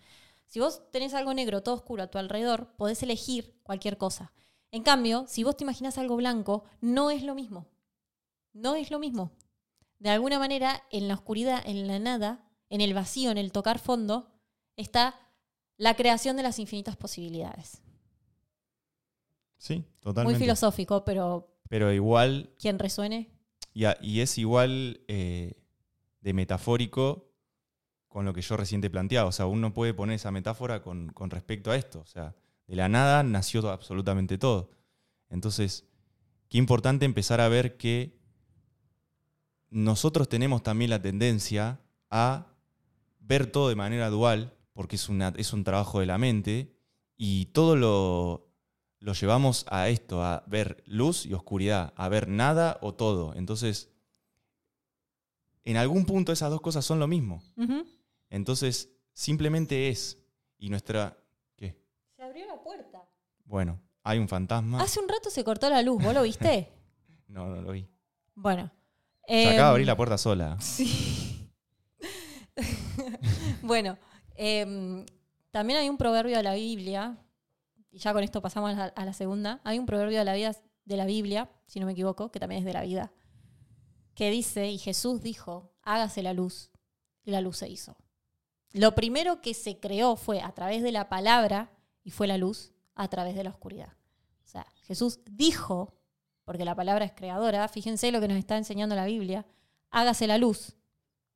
Si 0.46 0.60
vos 0.60 0.82
tenés 0.92 1.12
algo 1.14 1.34
negro, 1.34 1.62
todo 1.62 1.74
oscuro 1.74 2.02
a 2.04 2.06
tu 2.06 2.18
alrededor, 2.18 2.74
podés 2.76 3.02
elegir 3.02 3.58
cualquier 3.62 3.98
cosa. 3.98 4.32
En 4.70 4.82
cambio, 4.82 5.24
si 5.28 5.42
vos 5.44 5.56
te 5.56 5.64
imaginas 5.64 5.98
algo 5.98 6.16
blanco, 6.16 6.64
no 6.80 7.10
es 7.10 7.22
lo 7.22 7.34
mismo. 7.34 7.66
No 8.52 8.74
es 8.74 8.90
lo 8.90 8.98
mismo. 8.98 9.32
de 9.98 10.10
alguna 10.10 10.38
manera 10.38 10.82
en 10.90 11.08
la 11.08 11.14
oscuridad, 11.14 11.62
en 11.64 11.86
la 11.88 11.98
nada, 11.98 12.44
en 12.68 12.82
el 12.82 12.92
vacío, 12.92 13.30
en 13.30 13.38
el 13.38 13.50
tocar 13.50 13.78
fondo, 13.78 14.30
está 14.76 15.14
la 15.78 15.94
creación 15.96 16.36
de 16.36 16.42
las 16.42 16.58
infinitas 16.58 16.96
posibilidades. 16.98 17.80
Sí, 19.58 19.84
totalmente. 20.00 20.38
Muy 20.38 20.44
filosófico, 20.44 21.02
pero 21.04 21.56
Pero 21.68 21.92
igual, 21.92 22.50
quien 22.58 22.78
resuene. 22.78 23.30
Y, 24.00 24.20
es 24.20 24.38
igual 24.38 25.02
eh, 25.06 25.52
de 26.22 26.32
metafórico 26.32 27.30
con 28.08 28.24
lo 28.24 28.32
que 28.32 28.40
yo 28.40 28.56
recién 28.56 28.80
te 28.80 28.88
planteaba. 28.88 29.28
O 29.28 29.32
sea, 29.32 29.44
uno 29.44 29.74
puede 29.74 29.92
poner 29.92 30.16
esa 30.16 30.30
metáfora 30.30 30.82
con, 30.82 31.08
con 31.10 31.28
respecto 31.28 31.70
a 31.70 31.76
esto. 31.76 32.00
O 32.00 32.06
sea, 32.06 32.34
de 32.66 32.74
la 32.74 32.88
nada 32.88 33.22
nació 33.22 33.68
absolutamente 33.68 34.38
todo. 34.38 34.70
Entonces, 35.28 35.84
qué 36.48 36.56
importante 36.56 37.04
empezar 37.04 37.42
a 37.42 37.48
ver 37.48 37.76
que 37.76 38.18
nosotros 39.68 40.26
tenemos 40.26 40.62
también 40.62 40.88
la 40.88 41.02
tendencia 41.02 41.78
a 42.08 42.46
ver 43.20 43.46
todo 43.46 43.68
de 43.68 43.74
manera 43.74 44.08
dual, 44.08 44.54
porque 44.72 44.96
es, 44.96 45.10
una, 45.10 45.34
es 45.36 45.52
un 45.52 45.64
trabajo 45.64 46.00
de 46.00 46.06
la 46.06 46.16
mente, 46.16 46.72
y 47.18 47.46
todo 47.46 47.76
lo, 47.76 48.45
lo 49.00 49.12
llevamos 49.12 49.66
a 49.68 49.88
esto, 49.88 50.22
a 50.22 50.44
ver 50.46 50.82
luz 50.86 51.26
y 51.26 51.34
oscuridad, 51.34 51.92
a 51.96 52.08
ver 52.08 52.28
nada 52.28 52.78
o 52.80 52.94
todo. 52.94 53.34
Entonces, 53.34 53.90
en 55.64 55.76
algún 55.76 56.06
punto 56.06 56.32
esas 56.32 56.50
dos 56.50 56.60
cosas 56.60 56.84
son 56.84 56.98
lo 56.98 57.06
mismo. 57.06 57.42
Entonces, 58.30 58.90
simplemente 59.12 59.88
es. 59.88 60.18
Y 60.58 60.70
nuestra... 60.70 61.16
¿Qué? 61.56 61.76
Se 62.16 62.22
abrió 62.22 62.46
la 62.46 62.62
puerta. 62.62 63.08
Bueno, 63.44 63.80
hay 64.02 64.18
un 64.18 64.28
fantasma. 64.28 64.80
Hace 64.80 65.00
un 65.00 65.08
rato 65.08 65.28
se 65.28 65.44
cortó 65.44 65.68
la 65.68 65.82
luz, 65.82 66.02
¿vos 66.02 66.14
lo 66.14 66.22
viste? 66.22 66.72
No, 67.28 67.48
no 67.48 67.60
lo 67.60 67.72
vi. 67.72 67.84
bueno. 68.36 68.70
Se 69.26 69.48
acaba 69.48 69.64
de 69.64 69.70
abrir 69.70 69.82
em, 69.82 69.88
la 69.88 69.96
puerta 69.96 70.16
sola. 70.16 70.56
Sí. 70.60 71.50
bueno, 73.62 73.98
em, 74.36 75.04
también 75.50 75.80
hay 75.80 75.88
un 75.88 75.98
proverbio 75.98 76.36
de 76.36 76.44
la 76.44 76.54
Biblia, 76.54 77.18
y 77.96 77.98
ya 77.98 78.12
con 78.12 78.22
esto 78.22 78.42
pasamos 78.42 78.76
a 78.76 79.04
la, 79.04 79.12
segunda. 79.14 79.62
Hay 79.64 79.78
un 79.78 79.86
proverbio 79.86 80.18
de 80.18 80.24
la, 80.26 80.34
vida, 80.34 80.54
de 80.84 80.96
la 80.98 81.06
Biblia, 81.06 81.50
si 81.66 81.80
no 81.80 81.86
me 81.86 81.92
equivoco, 81.92 82.30
que 82.30 82.38
también 82.38 82.58
es 82.58 82.66
de 82.66 82.74
la 82.74 82.82
vida, 82.82 83.10
que 84.14 84.30
dice, 84.30 84.70
y 84.70 84.76
Jesús 84.76 85.22
dijo, 85.22 85.72
hágase 85.80 86.22
la 86.22 86.34
luz, 86.34 86.70
y 87.24 87.30
la 87.30 87.40
luz 87.40 87.56
se 87.56 87.70
hizo. 87.70 87.96
Lo 88.72 88.94
primero 88.94 89.40
que 89.40 89.54
se 89.54 89.80
creó 89.80 90.16
fue 90.16 90.42
a 90.42 90.52
través 90.52 90.82
de 90.82 90.92
la 90.92 91.08
palabra, 91.08 91.72
y 92.04 92.10
fue 92.10 92.26
la 92.26 92.36
luz 92.36 92.74
a 92.96 93.08
través 93.08 93.34
de 93.34 93.44
la 93.44 93.50
oscuridad. 93.50 93.94
O 94.44 94.46
sea, 94.46 94.66
Jesús 94.82 95.20
dijo, 95.30 95.94
porque 96.44 96.66
la 96.66 96.74
palabra 96.74 97.06
es 97.06 97.12
creadora, 97.12 97.66
fíjense 97.66 98.12
lo 98.12 98.20
que 98.20 98.28
nos 98.28 98.36
está 98.36 98.58
enseñando 98.58 98.94
la 98.94 99.06
Biblia, 99.06 99.46
hágase 99.88 100.26
la 100.26 100.36
luz, 100.36 100.76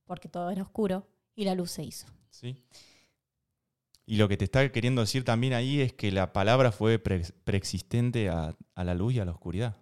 porque 0.05 0.29
todo 0.29 0.50
era 0.50 0.61
oscuro, 0.61 1.09
y 1.35 1.47
la 1.47 1.55
luz 1.55 1.71
se 1.71 1.85
hizo. 1.85 2.07
¿Sí? 2.29 2.62
Y 4.11 4.17
lo 4.17 4.26
que 4.26 4.37
te 4.37 4.45
está 4.45 4.73
queriendo 4.73 5.02
decir 5.02 5.23
también 5.25 5.52
ahí 5.52 5.81
es 5.81 5.93
que 5.93 6.11
la 6.11 6.33
palabra 6.33 6.73
fue 6.73 6.99
pre- 6.99 7.33
preexistente 7.45 8.29
a, 8.29 8.57
a 8.75 8.83
la 8.83 8.93
luz 8.93 9.14
y 9.14 9.21
a 9.21 9.25
la 9.25 9.31
oscuridad. 9.31 9.76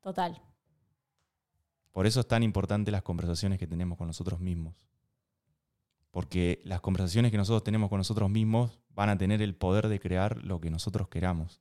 Total. 0.00 0.40
Por 1.92 2.06
eso 2.06 2.20
es 2.20 2.26
tan 2.26 2.42
importante 2.42 2.90
las 2.90 3.02
conversaciones 3.02 3.58
que 3.58 3.66
tenemos 3.66 3.98
con 3.98 4.06
nosotros 4.06 4.40
mismos. 4.40 4.74
Porque 6.10 6.62
las 6.64 6.80
conversaciones 6.80 7.30
que 7.30 7.36
nosotros 7.36 7.62
tenemos 7.62 7.90
con 7.90 7.98
nosotros 7.98 8.30
mismos 8.30 8.80
van 8.94 9.10
a 9.10 9.18
tener 9.18 9.42
el 9.42 9.54
poder 9.54 9.88
de 9.88 10.00
crear 10.00 10.42
lo 10.42 10.58
que 10.58 10.70
nosotros 10.70 11.08
queramos. 11.08 11.60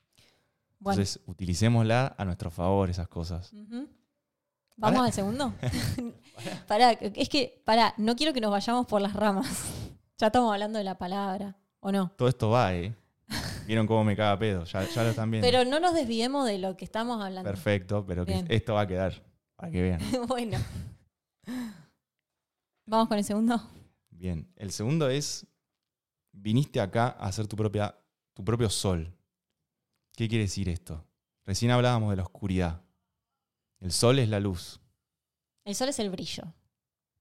Bueno. 0.79 1.01
Entonces, 1.01 1.21
utilicémosla 1.25 2.15
a 2.17 2.23
nuestro 2.23 2.49
favor, 2.49 2.89
esas 2.89 3.09
cosas. 3.09 3.51
¿Vamos 4.77 5.05
al 5.05 5.11
segundo? 5.11 5.53
Pará, 6.65 6.91
es 6.93 7.27
que, 7.27 7.61
pará, 7.65 7.93
no 7.97 8.15
quiero 8.15 8.31
que 8.31 8.39
nos 8.39 8.51
vayamos 8.51 8.85
por 8.87 9.01
las 9.01 9.11
ramas. 9.11 9.65
ya 10.17 10.27
estamos 10.27 10.53
hablando 10.53 10.77
de 10.77 10.85
la 10.85 10.97
palabra, 10.97 11.57
¿o 11.79 11.91
no? 11.91 12.11
Todo 12.17 12.27
esto 12.29 12.49
va, 12.49 12.73
¿eh? 12.75 12.93
Vieron 13.67 13.85
cómo 13.87 14.03
me 14.03 14.15
caga 14.15 14.37
pedo, 14.39 14.63
ya, 14.65 14.87
ya 14.87 15.03
lo 15.03 15.09
están 15.09 15.29
viendo. 15.29 15.47
Pero 15.47 15.63
no 15.63 15.79
nos 15.79 15.93
desviemos 15.93 16.45
de 16.47 16.57
lo 16.57 16.75
que 16.75 16.85
estamos 16.85 17.21
hablando. 17.23 17.49
Perfecto, 17.49 18.05
pero 18.05 18.25
que 18.25 18.33
Bien. 18.33 18.47
esto 18.49 18.73
va 18.73 18.81
a 18.81 18.87
quedar, 18.87 19.23
para 19.55 19.71
que 19.71 19.81
vean. 19.81 20.01
bueno. 20.27 20.57
¿Vamos 22.85 23.07
con 23.07 23.17
el 23.17 23.23
segundo? 23.23 23.61
Bien, 24.09 24.51
el 24.55 24.71
segundo 24.71 25.09
es, 25.09 25.45
viniste 26.31 26.81
acá 26.81 27.15
a 27.19 27.27
hacer 27.27 27.47
tu, 27.47 27.55
propia, 27.55 27.95
tu 28.33 28.43
propio 28.43 28.69
sol. 28.69 29.13
¿Qué 30.15 30.27
quiere 30.27 30.45
decir 30.45 30.67
esto? 30.67 31.05
Recién 31.45 31.71
hablábamos 31.71 32.09
de 32.09 32.17
la 32.17 32.23
oscuridad. 32.23 32.81
El 33.79 33.91
sol 33.91 34.19
es 34.19 34.27
la 34.27 34.39
luz. 34.39 34.81
El 35.63 35.75
sol 35.75 35.89
es 35.89 35.99
el 35.99 36.09
brillo, 36.09 36.43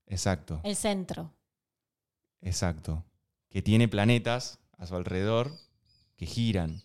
Exacto, 0.06 0.60
el 0.64 0.74
centro. 0.74 1.34
exacto. 2.40 3.04
Que 3.50 3.62
tiene 3.62 3.88
planetas 3.88 4.58
a 4.76 4.86
su 4.86 4.94
alrededor 4.96 5.52
que 6.16 6.26
giran. 6.26 6.82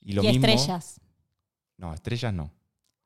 Y 0.00 0.12
lo 0.12 0.22
y 0.22 0.28
mismo. 0.28 0.46
estrellas. 0.46 1.00
No, 1.76 1.94
estrellas 1.94 2.32
no. 2.34 2.50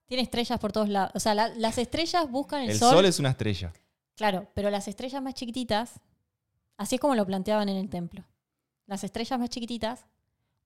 Tiene 0.07 0.23
estrellas 0.23 0.59
por 0.59 0.73
todos 0.73 0.89
lados. 0.89 1.13
O 1.15 1.21
sea, 1.21 1.35
la- 1.35 1.49
las 1.51 1.79
estrellas 1.79 2.31
buscan 2.31 2.63
el, 2.63 2.71
El 2.71 2.79
sol. 2.79 2.95
sol 2.95 3.05
es 3.05 3.19
una 3.19 3.31
estrella. 3.31 3.73
Claro, 4.17 4.51
pero 4.55 4.71
las 4.71 4.89
estrellas 4.89 5.23
más 5.23 5.35
chiquititas, 5.35 6.01
así 6.77 6.97
es 6.97 7.01
como 7.01 7.15
lo 7.15 7.25
planteaban 7.27 7.69
en 7.69 7.77
el 7.77 7.89
templo. 7.89 8.25
Las 8.87 9.05
estrellas 9.05 9.39
más 9.39 9.51
chiquititas 9.51 10.07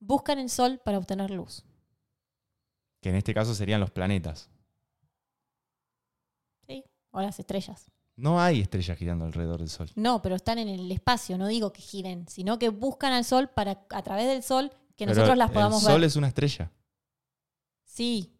buscan 0.00 0.38
el 0.38 0.48
sol 0.48 0.80
para 0.84 0.98
obtener 0.98 1.30
luz. 1.30 1.64
Que 3.00 3.08
en 3.10 3.16
este 3.16 3.34
caso 3.34 3.54
serían 3.54 3.80
los 3.80 3.90
planetas. 3.90 4.48
¿Sí? 6.66 6.84
O 7.10 7.20
las 7.20 7.38
estrellas. 7.38 7.90
No 8.16 8.40
hay 8.40 8.60
estrellas 8.60 8.98
girando 8.98 9.24
alrededor 9.24 9.58
del 9.58 9.70
sol. 9.70 9.90
No, 9.94 10.20
pero 10.20 10.36
están 10.36 10.58
en 10.58 10.68
el 10.68 10.90
espacio, 10.92 11.38
no 11.38 11.46
digo 11.46 11.72
que 11.72 11.80
giren, 11.80 12.28
sino 12.28 12.58
que 12.58 12.68
buscan 12.68 13.12
al 13.12 13.24
sol 13.24 13.48
para, 13.48 13.84
a 13.90 14.02
través 14.02 14.26
del 14.26 14.42
sol, 14.42 14.70
que 14.96 15.06
Pero 15.06 15.14
nosotros 15.14 15.38
las 15.38 15.50
podamos 15.50 15.82
El 15.82 15.86
sol 15.88 16.00
ver. 16.00 16.06
es 16.08 16.16
una 16.16 16.28
estrella. 16.28 16.70
Sí. 17.84 18.32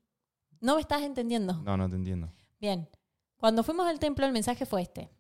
No 0.61 0.77
me 0.77 0.81
estás 0.81 1.03
entendiendo. 1.03 1.55
No, 1.55 1.77
no 1.77 1.89
te 1.89 1.97
entiendo. 1.97 2.31
Bien. 2.61 2.89
Cuando 3.37 3.65
fuimos 3.65 3.87
al 3.89 3.99
templo, 3.99 4.25
el 4.27 4.33
mensaje 4.33 4.67
fue 4.67 4.83
este. 4.83 5.11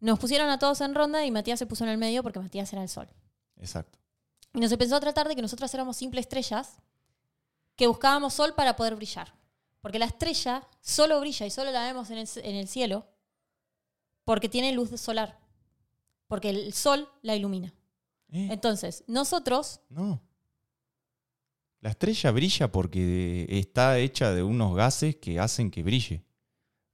Nos 0.00 0.18
pusieron 0.18 0.48
a 0.48 0.58
todos 0.58 0.80
en 0.80 0.94
ronda 0.94 1.24
y 1.26 1.30
Matías 1.30 1.58
se 1.58 1.66
puso 1.66 1.84
en 1.84 1.90
el 1.90 1.98
medio 1.98 2.22
porque 2.22 2.40
Matías 2.40 2.72
era 2.72 2.82
el 2.82 2.88
sol. 2.88 3.08
Exacto. 3.56 3.98
Y 4.54 4.60
nos 4.60 4.72
empezó 4.72 4.96
a 4.96 5.00
tratar 5.00 5.28
de 5.28 5.36
que 5.36 5.42
nosotros 5.42 5.72
éramos 5.74 5.96
simples 5.96 6.24
estrellas 6.24 6.78
que 7.76 7.86
buscábamos 7.86 8.34
sol 8.34 8.54
para 8.54 8.76
poder 8.76 8.96
brillar. 8.96 9.34
Porque 9.80 9.98
la 9.98 10.06
estrella 10.06 10.66
solo 10.80 11.20
brilla 11.20 11.44
y 11.46 11.50
solo 11.50 11.70
la 11.70 11.82
vemos 11.84 12.10
en 12.10 12.18
el, 12.18 12.28
en 12.36 12.56
el 12.56 12.68
cielo 12.68 13.06
porque 14.24 14.48
tiene 14.48 14.72
luz 14.72 14.90
solar. 15.00 15.38
Porque 16.26 16.50
el 16.50 16.72
sol 16.72 17.08
la 17.22 17.36
ilumina. 17.36 17.74
¿Eh? 18.30 18.48
Entonces, 18.50 19.04
nosotros, 19.06 19.80
No. 19.88 20.22
La 21.80 21.90
estrella 21.90 22.30
brilla 22.30 22.70
porque 22.70 23.44
está 23.48 23.98
hecha 23.98 24.30
de 24.30 24.44
unos 24.44 24.76
gases 24.76 25.16
que 25.16 25.40
hacen 25.40 25.68
que 25.68 25.82
brille. 25.82 26.24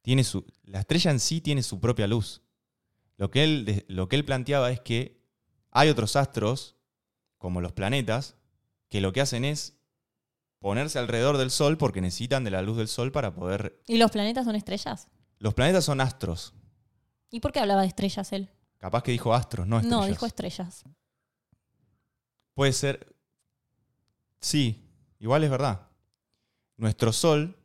Tiene 0.01 0.25
su, 0.25 0.47
la 0.65 0.81
estrella 0.81 1.11
en 1.11 1.21
sí 1.21 1.43
tiene 1.43 1.63
su 1.63 1.79
propia 1.79 2.07
luz. 2.07 2.41
Lo 3.19 3.31
que, 3.31 3.45
él, 3.45 3.85
lo 3.89 4.09
que 4.09 4.17
él 4.17 4.25
planteaba 4.25 4.71
es 4.71 4.81
que 4.81 5.21
hay 5.71 5.91
otros 5.91 6.17
astros, 6.17 6.77
como 7.37 7.61
los 7.61 7.73
planetas, 7.73 8.37
que 8.89 9.03
lo 9.03 9.13
que 9.13 9.21
hacen 9.21 9.45
es 9.45 9.77
ponerse 10.59 10.99
alrededor 10.99 11.37
del 11.37 11.51
Sol 11.51 11.77
porque 11.77 12.01
necesitan 12.01 12.45
de 12.45 12.51
la 12.51 12.63
luz 12.63 12.79
del 12.79 12.89
Sol 12.89 13.13
para 13.13 13.35
poder... 13.35 13.83
¿y 13.87 13.99
los 13.99 14.11
planetas 14.11 14.47
son 14.47 14.57
estrellas? 14.57 15.09
Los 15.39 15.53
planetas 15.53 15.85
son 15.85 16.01
astros. 16.01 16.55
¿Y 17.31 17.41
por 17.41 17.53
qué 17.53 17.61
hablaba 17.61 17.83
de 17.83 17.89
estrellas 17.89 18.33
él? 18.33 18.51
Capaz 18.79 19.03
que 19.03 19.11
dijo 19.13 19.35
astros, 19.35 19.67
no 19.67 19.77
estrellas. 19.79 20.01
No, 20.01 20.07
dijo 20.07 20.27
estrellas. 20.27 20.85
Puede 22.55 22.73
ser. 22.73 23.15
Sí, 24.41 24.89
igual 25.19 25.45
es 25.45 25.51
verdad. 25.51 25.89
Nuestro 26.77 27.13
sol. 27.13 27.57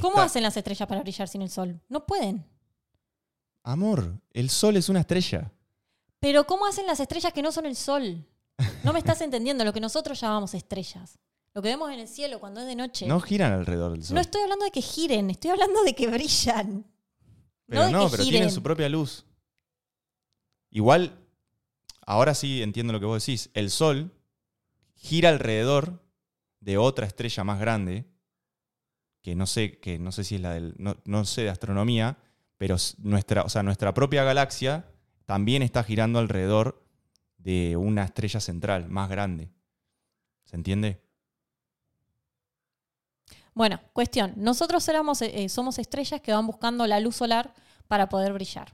¿Cómo 0.00 0.18
hacen 0.18 0.42
las 0.42 0.56
estrellas 0.56 0.88
para 0.88 1.02
brillar 1.02 1.28
sin 1.28 1.42
el 1.42 1.50
sol? 1.50 1.80
No 1.88 2.06
pueden. 2.06 2.46
Amor, 3.62 4.20
el 4.32 4.48
sol 4.48 4.76
es 4.76 4.88
una 4.88 5.00
estrella. 5.00 5.52
Pero 6.18 6.46
¿cómo 6.46 6.66
hacen 6.66 6.86
las 6.86 7.00
estrellas 7.00 7.32
que 7.32 7.42
no 7.42 7.52
son 7.52 7.66
el 7.66 7.76
sol? 7.76 8.26
No 8.82 8.92
me 8.92 8.98
estás 8.98 9.20
entendiendo 9.22 9.64
lo 9.64 9.72
que 9.72 9.80
nosotros 9.80 10.20
llamamos 10.20 10.54
estrellas. 10.54 11.18
Lo 11.52 11.62
que 11.62 11.68
vemos 11.68 11.90
en 11.90 11.98
el 11.98 12.08
cielo 12.08 12.38
cuando 12.38 12.60
es 12.60 12.66
de 12.66 12.76
noche. 12.76 13.06
No 13.06 13.20
giran 13.20 13.52
alrededor 13.52 13.92
del 13.92 14.04
sol. 14.04 14.14
No 14.14 14.20
estoy 14.20 14.42
hablando 14.42 14.64
de 14.64 14.70
que 14.70 14.82
giren, 14.82 15.30
estoy 15.30 15.50
hablando 15.50 15.82
de 15.82 15.94
que 15.94 16.06
brillan. 16.06 16.86
Pero 17.70 17.88
no, 17.88 18.06
que 18.06 18.10
pero 18.10 18.24
giren. 18.24 18.40
tienen 18.40 18.50
su 18.50 18.62
propia 18.62 18.88
luz. 18.88 19.24
Igual, 20.70 21.16
ahora 22.04 22.34
sí 22.34 22.62
entiendo 22.62 22.92
lo 22.92 22.98
que 22.98 23.06
vos 23.06 23.24
decís. 23.24 23.50
El 23.54 23.70
sol 23.70 24.12
gira 24.96 25.28
alrededor 25.28 26.02
de 26.58 26.78
otra 26.78 27.06
estrella 27.06 27.44
más 27.44 27.60
grande, 27.60 28.06
que 29.22 29.36
no 29.36 29.46
sé, 29.46 29.78
que 29.78 30.00
no 30.00 30.10
sé 30.10 30.24
si 30.24 30.34
es 30.34 30.40
la 30.40 30.54
del. 30.54 30.74
No, 30.78 30.96
no 31.04 31.24
sé 31.24 31.42
de 31.42 31.50
astronomía, 31.50 32.18
pero 32.58 32.76
nuestra, 32.98 33.42
o 33.42 33.48
sea, 33.48 33.62
nuestra 33.62 33.94
propia 33.94 34.24
galaxia 34.24 34.90
también 35.24 35.62
está 35.62 35.84
girando 35.84 36.18
alrededor 36.18 36.84
de 37.38 37.76
una 37.76 38.02
estrella 38.02 38.40
central 38.40 38.88
más 38.88 39.08
grande. 39.08 39.52
¿Se 40.44 40.56
entiende? 40.56 41.00
Bueno, 43.54 43.80
cuestión. 43.92 44.32
Nosotros 44.36 44.88
éramos, 44.88 45.22
eh, 45.22 45.48
somos 45.48 45.78
estrellas 45.78 46.20
que 46.20 46.32
van 46.32 46.46
buscando 46.46 46.86
la 46.86 47.00
luz 47.00 47.16
solar 47.16 47.54
para 47.88 48.08
poder 48.08 48.32
brillar. 48.32 48.72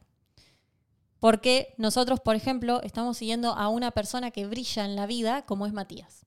Porque 1.19 1.75
nosotros, 1.79 2.21
por 2.21 2.37
ejemplo, 2.37 2.83
estamos 2.83 3.17
siguiendo 3.17 3.53
a 3.53 3.69
una 3.69 3.91
persona 3.91 4.31
que 4.31 4.47
brilla 4.47 4.85
en 4.85 4.97
la 4.97 5.07
vida, 5.07 5.47
como 5.47 5.67
es 5.67 5.73
Matías. 5.73 6.27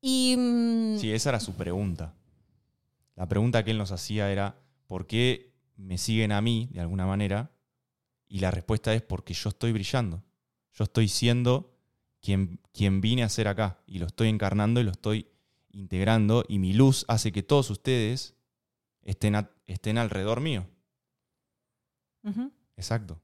Y. 0.00 0.36
mm, 0.36 0.98
Sí, 0.98 1.12
esa 1.12 1.30
era 1.30 1.40
su 1.40 1.54
pregunta. 1.54 2.14
La 3.16 3.28
pregunta 3.28 3.64
que 3.64 3.72
él 3.72 3.78
nos 3.78 3.92
hacía 3.92 4.30
era, 4.30 4.56
¿por 4.86 5.06
qué 5.06 5.52
me 5.76 5.98
siguen 5.98 6.32
a 6.32 6.40
mí 6.40 6.68
de 6.72 6.80
alguna 6.80 7.06
manera? 7.06 7.50
Y 8.26 8.38
la 8.38 8.50
respuesta 8.50 8.94
es 8.94 9.02
porque 9.02 9.34
yo 9.34 9.50
estoy 9.50 9.72
brillando. 9.72 10.22
Yo 10.72 10.84
estoy 10.84 11.08
siendo 11.08 11.74
quien, 12.20 12.60
quien 12.72 13.00
vine 13.00 13.24
a 13.24 13.28
ser 13.28 13.48
acá. 13.48 13.78
Y 13.86 13.98
lo 13.98 14.06
estoy 14.06 14.28
encarnando 14.28 14.80
y 14.80 14.84
lo 14.84 14.92
estoy 14.92 15.28
integrando. 15.72 16.44
Y 16.48 16.58
mi 16.58 16.72
luz 16.72 17.04
hace 17.08 17.32
que 17.32 17.42
todos 17.42 17.70
ustedes 17.70 18.34
estén, 19.02 19.34
a- 19.36 19.50
estén 19.66 19.98
alrededor 19.98 20.40
mío. 20.40 20.66
Exacto. 22.76 23.20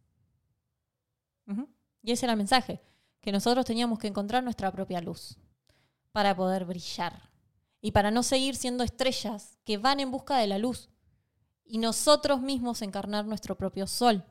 Y 2.03 2.13
ese 2.13 2.27
era 2.27 2.33
el 2.33 2.39
mensaje, 2.39 2.81
que 3.21 3.33
nosotros 3.33 3.65
teníamos 3.65 3.99
que 3.99 4.07
encontrar 4.09 4.43
nuestra 4.45 4.71
propia 4.73 5.01
luz 5.01 5.37
para 6.13 6.35
poder 6.37 6.65
brillar 6.65 7.31
y 7.81 7.93
para 7.93 8.11
no 8.11 8.23
seguir 8.23 8.57
siendo 8.57 8.83
estrellas 8.85 9.59
que 9.65 9.79
van 9.79 10.01
en 10.01 10.11
busca 10.11 10.37
de 10.39 10.47
la 10.47 10.59
luz 10.59 10.89
y 11.65 11.79
nosotros 11.79 12.41
mismos 12.41 12.83
encarnar 12.83 13.25
nuestro 13.27 13.57
propio 13.57 13.87
sol 13.87 14.25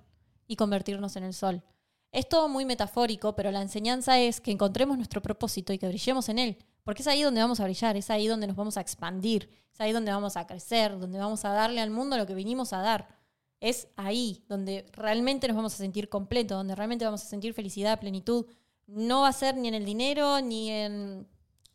y 0.47 0.55
convertirnos 0.55 1.15
en 1.17 1.23
el 1.23 1.33
sol. 1.33 1.63
Es 2.11 2.27
todo 2.27 2.49
muy 2.49 2.65
metafórico, 2.65 3.35
pero 3.35 3.51
la 3.51 3.61
enseñanza 3.61 4.19
es 4.19 4.41
que 4.41 4.51
encontremos 4.51 4.97
nuestro 4.97 5.21
propósito 5.21 5.73
y 5.73 5.77
que 5.77 5.87
brillemos 5.87 6.29
en 6.29 6.39
él, 6.39 6.57
porque 6.87 7.01
es 7.01 7.07
ahí 7.09 7.21
donde 7.21 7.41
vamos 7.41 7.59
a 7.59 7.65
brillar, 7.65 7.97
es 7.97 8.09
ahí 8.09 8.27
donde 8.27 8.47
nos 8.47 8.55
vamos 8.55 8.77
a 8.77 8.79
expandir, 8.79 9.49
es 9.73 9.81
ahí 9.81 9.91
donde 9.91 10.09
vamos 10.09 10.37
a 10.37 10.47
crecer, 10.47 10.97
donde 10.97 11.19
vamos 11.19 11.43
a 11.43 11.49
darle 11.49 11.81
al 11.81 11.89
mundo 11.89 12.15
lo 12.15 12.25
que 12.25 12.33
vinimos 12.33 12.71
a 12.71 12.77
dar. 12.77 13.09
Es 13.59 13.89
ahí 13.97 14.45
donde 14.47 14.85
realmente 14.93 15.49
nos 15.49 15.57
vamos 15.57 15.73
a 15.73 15.77
sentir 15.79 16.07
completos, 16.07 16.57
donde 16.57 16.75
realmente 16.75 17.03
vamos 17.03 17.21
a 17.21 17.25
sentir 17.25 17.53
felicidad, 17.53 17.99
plenitud. 17.99 18.45
No 18.85 19.23
va 19.23 19.27
a 19.27 19.33
ser 19.33 19.57
ni 19.57 19.67
en 19.67 19.73
el 19.73 19.83
dinero, 19.83 20.39
ni 20.39 20.69
en 20.69 21.27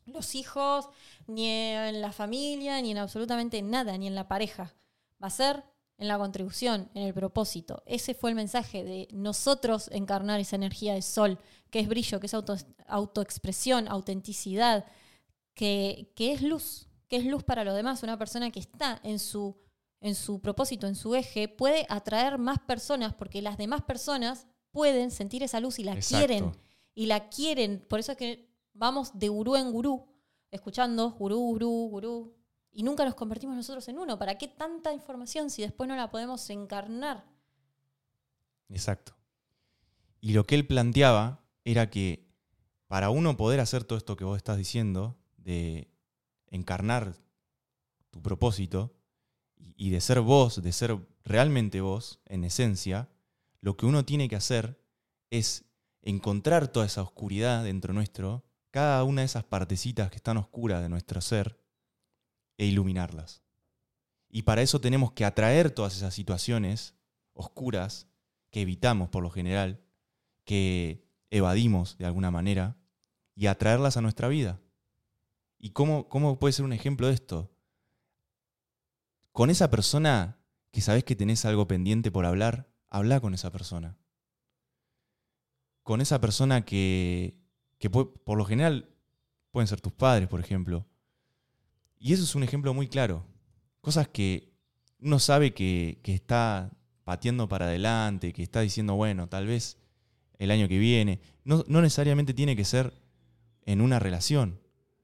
los 0.07 0.35
hijos, 0.35 0.89
ni 1.27 1.47
en 1.47 2.01
la 2.01 2.13
familia, 2.13 2.81
ni 2.81 2.93
en 2.93 2.97
absolutamente 2.97 3.61
nada, 3.61 3.99
ni 3.99 4.07
en 4.07 4.15
la 4.15 4.29
pareja. 4.29 4.75
Va 5.23 5.27
a 5.27 5.31
ser 5.31 5.63
en 5.99 6.09
la 6.09 6.17
contribución, 6.17 6.89
en 6.95 7.03
el 7.03 7.13
propósito. 7.13 7.83
Ese 7.85 8.15
fue 8.15 8.31
el 8.31 8.37
mensaje 8.37 8.83
de 8.83 9.09
nosotros 9.13 9.91
encarnar 9.93 10.41
esa 10.41 10.57
energía 10.57 10.95
de 10.95 11.03
sol, 11.03 11.39
que 11.69 11.81
es 11.81 11.89
brillo, 11.89 12.19
que 12.19 12.29
es 12.29 12.33
auto, 12.33 12.57
autoexpresión, 12.87 13.89
autenticidad, 13.89 14.87
que, 15.55 16.13
que 16.17 16.33
es 16.33 16.43
luz, 16.43 16.89
que 17.09 17.17
es 17.17 17.25
luz 17.25 17.43
para 17.43 17.65
los 17.65 17.75
demás. 17.75 18.03
Una 18.03 18.19
persona 18.19 18.51
que 18.51 18.61
está 18.61 19.01
en 19.03 19.19
su, 19.19 19.57
en 20.01 20.15
su 20.15 20.41
propósito, 20.41 20.87
en 20.87 20.95
su 20.95 21.15
eje, 21.15 21.49
puede 21.49 21.87
atraer 21.89 22.39
más 22.39 22.59
personas 22.61 23.15
porque 23.15 23.43
las 23.43 23.59
demás 23.59 23.83
personas 23.83 24.47
pueden 24.71 25.11
sentir 25.11 25.43
esa 25.43 25.61
luz 25.61 25.79
y 25.79 25.85
la 25.85 25.95
Exacto. 25.95 26.27
quieren. 26.27 26.53
Y 26.95 27.07
la 27.07 27.29
quieren. 27.29 27.85
Por 27.89 28.01
eso 28.01 28.13
es 28.13 28.19
que 28.19 28.51
vamos 28.73 29.11
de 29.15 29.29
gurú 29.29 29.57
en 29.57 29.71
gurú, 29.71 30.07
escuchando 30.51 31.11
gurú, 31.13 31.39
gurú, 31.39 31.89
gurú. 31.91 32.37
Y 32.71 32.83
nunca 32.83 33.05
nos 33.05 33.15
convertimos 33.15 33.55
nosotros 33.55 33.87
en 33.89 33.99
uno. 33.99 34.19
¿Para 34.19 34.39
qué 34.39 34.49
tanta 34.49 34.93
información 34.93 35.51
si 35.51 35.63
después 35.63 35.89
no 35.89 35.97
la 35.97 36.11
podemos 36.11 36.49
encarnar? 36.51 37.25
Exacto. 38.71 39.15
Y 40.21 40.33
lo 40.33 40.45
que 40.47 40.55
él 40.55 40.67
planteaba 40.67 41.45
era 41.65 41.91
que 41.91 42.27
para 42.87 43.11
uno 43.11 43.37
poder 43.37 43.61
hacer 43.61 43.85
todo 43.85 43.99
esto 43.99 44.17
que 44.17 44.25
vos 44.25 44.37
estás 44.37 44.57
diciendo, 44.57 45.19
de 45.45 45.91
encarnar 46.51 47.17
tu 48.11 48.23
propósito 48.23 48.95
y, 49.57 49.91
de 49.91 50.01
ser 50.01 50.21
vos, 50.21 50.63
de 50.63 50.73
ser 50.73 50.99
realmente 51.25 51.81
vos, 51.81 52.21
en 52.27 52.45
esencia, 52.45 53.09
lo 53.61 53.77
que 53.77 53.87
uno 53.87 54.05
tiene 54.05 54.29
que 54.29 54.37
hacer 54.37 54.81
es 55.31 55.65
encontrar 56.03 56.69
toda 56.69 56.87
esa 56.87 57.03
oscuridad 57.03 57.65
dentro 57.65 57.95
nuestro, 57.95 58.45
cada 58.71 59.03
una 59.05 59.23
de 59.23 59.27
esas 59.27 59.45
partecitas 59.45 60.11
que 60.11 60.17
están 60.17 60.37
oscuras 60.37 60.83
de 60.83 60.89
nuestro 60.89 61.21
ser, 61.21 61.63
e 62.59 62.67
iluminarlas. 62.67 63.43
Y 64.29 64.43
para 64.43 64.63
eso 64.63 64.81
tenemos 64.81 65.13
que 65.13 65.25
atraer 65.25 65.71
todas 65.71 65.97
esas 65.97 66.15
situaciones 66.15 66.95
oscuras 67.35 68.09
que 68.51 68.63
evitamos 68.63 69.09
por 69.09 69.23
lo 69.23 69.31
general, 69.31 69.83
que 70.45 71.09
evadimos 71.31 71.97
de 71.99 72.07
alguna 72.07 72.31
manera, 72.31 72.77
y 73.35 73.47
atraerlas 73.47 73.97
a 73.97 74.03
nuestra 74.03 74.29
vida. 74.29 74.61
¿Y 75.65 75.71
cómo, 75.71 76.09
cómo 76.09 76.41
puede 76.41 76.53
ser 76.53 76.65
un 76.65 76.73
ejemplo 76.73 77.07
de 77.07 77.15
esto? 77.15 77.53
Con 79.31 79.49
esa 79.49 79.71
persona 79.71 80.41
que 80.73 80.81
sabes 80.81 81.05
que 81.05 81.15
tenés 81.15 81.45
algo 81.45 81.69
pendiente 81.69 82.11
por 82.11 82.27
hablar, 82.27 82.69
habla 82.91 83.21
con 83.21 83.33
esa 83.33 83.53
persona. 83.53 83.97
Con 85.85 86.01
esa 86.01 86.21
persona 86.21 86.65
que, 86.65 87.39
que 87.79 87.89
por 87.91 88.37
lo 88.37 88.45
general 88.45 88.91
pueden 89.53 89.69
ser 89.69 89.81
tus 89.81 89.93
padres, 89.93 90.29
por 90.29 90.41
ejemplo. 90.41 90.85
Y 91.97 92.13
eso 92.13 92.25
es 92.25 92.35
un 92.35 92.43
ejemplo 92.43 92.75
muy 92.75 92.89
claro. 92.89 93.25
Cosas 93.81 94.09
que 94.09 94.53
uno 94.99 95.21
sabe 95.21 95.55
que, 95.55 96.01
que 96.03 96.13
está 96.13 96.77
pateando 97.05 97.49
para 97.49 97.67
adelante, 97.67 98.33
que 98.33 98.43
está 98.43 98.63
diciendo, 98.63 98.97
bueno, 98.97 99.29
tal 99.29 99.47
vez 99.47 99.79
el 100.39 100.51
año 100.51 100.67
que 100.67 100.79
viene. 100.79 101.21
No, 101.45 101.65
no 101.69 101.83
necesariamente 101.83 102.35
tiene 102.35 102.57
que 102.57 102.65
ser 102.65 103.01
en 103.65 103.81
una 103.81 104.01
relación. 104.01 104.62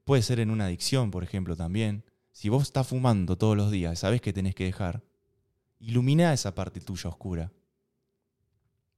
Puede 0.08 0.22
ser 0.22 0.40
en 0.40 0.48
una 0.50 0.64
adicción, 0.64 1.10
por 1.10 1.22
ejemplo, 1.22 1.54
también. 1.54 2.02
Si 2.32 2.48
vos 2.48 2.62
estás 2.62 2.86
fumando 2.86 3.36
todos 3.36 3.54
los 3.58 3.70
días 3.70 3.98
sabés 3.98 4.22
que 4.22 4.32
tenés 4.32 4.54
que 4.54 4.64
dejar, 4.64 5.04
ilumina 5.80 6.32
esa 6.32 6.54
parte 6.54 6.80
tuya 6.80 7.10
oscura. 7.10 7.52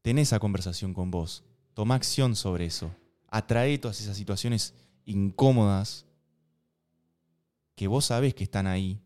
Ten 0.02 0.18
esa 0.20 0.38
conversación 0.38 0.94
con 0.94 1.10
vos. 1.10 1.42
Toma 1.74 1.96
acción 1.96 2.36
sobre 2.36 2.66
eso. 2.66 2.94
Atrae 3.26 3.76
todas 3.78 4.00
esas 4.00 4.16
situaciones 4.16 4.72
incómodas 5.04 6.06
que 7.74 7.88
vos 7.88 8.04
sabés 8.04 8.32
que 8.32 8.44
están 8.44 8.68
ahí. 8.68 9.02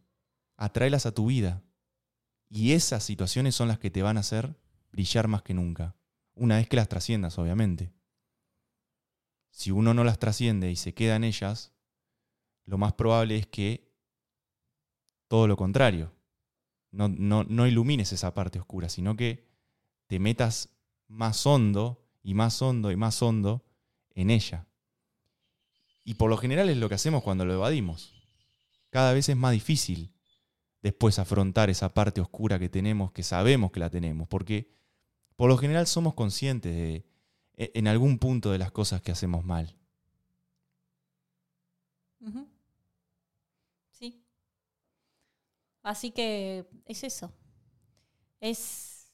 Atraelas 0.58 1.06
a 1.06 1.14
tu 1.14 1.28
vida. 1.28 1.62
Y 2.50 2.72
esas 2.72 3.02
situaciones 3.02 3.54
son 3.54 3.68
las 3.68 3.78
que 3.78 3.90
te 3.90 4.02
van 4.02 4.18
a 4.18 4.20
hacer 4.20 4.54
brillar 4.92 5.26
más 5.26 5.42
que 5.42 5.54
nunca. 5.54 5.96
Una 6.34 6.56
vez 6.56 6.68
que 6.68 6.76
las 6.76 6.90
trasciendas, 6.90 7.38
obviamente. 7.38 7.94
Si 9.50 9.70
uno 9.70 9.94
no 9.94 10.04
las 10.04 10.18
trasciende 10.18 10.70
y 10.70 10.76
se 10.76 10.92
queda 10.92 11.16
en 11.16 11.24
ellas, 11.24 11.73
lo 12.66 12.78
más 12.78 12.92
probable 12.94 13.36
es 13.36 13.46
que 13.46 13.90
todo 15.28 15.46
lo 15.46 15.56
contrario. 15.56 16.12
No, 16.90 17.08
no, 17.08 17.44
no 17.44 17.66
ilumines 17.66 18.12
esa 18.12 18.34
parte 18.34 18.58
oscura, 18.58 18.88
sino 18.88 19.16
que 19.16 19.46
te 20.06 20.18
metas 20.18 20.68
más 21.08 21.44
hondo 21.46 22.04
y 22.22 22.34
más 22.34 22.60
hondo 22.62 22.90
y 22.90 22.96
más 22.96 23.20
hondo 23.20 23.64
en 24.14 24.30
ella. 24.30 24.66
Y 26.04 26.14
por 26.14 26.30
lo 26.30 26.36
general 26.36 26.68
es 26.68 26.76
lo 26.76 26.88
que 26.88 26.94
hacemos 26.94 27.22
cuando 27.22 27.44
lo 27.44 27.54
evadimos. 27.54 28.14
Cada 28.90 29.12
vez 29.12 29.28
es 29.28 29.36
más 29.36 29.52
difícil 29.52 30.12
después 30.82 31.18
afrontar 31.18 31.70
esa 31.70 31.94
parte 31.94 32.20
oscura 32.20 32.58
que 32.58 32.68
tenemos, 32.68 33.10
que 33.10 33.22
sabemos 33.22 33.72
que 33.72 33.80
la 33.80 33.90
tenemos, 33.90 34.28
porque 34.28 34.70
por 35.34 35.48
lo 35.48 35.56
general 35.56 35.86
somos 35.86 36.14
conscientes 36.14 36.74
de 36.76 37.06
e- 37.56 37.72
en 37.74 37.88
algún 37.88 38.18
punto 38.18 38.52
de 38.52 38.58
las 38.58 38.70
cosas 38.70 39.00
que 39.00 39.10
hacemos 39.10 39.44
mal. 39.44 39.74
Así 45.84 46.10
que 46.10 46.66
es 46.86 47.04
eso. 47.04 47.30
Es 48.40 49.12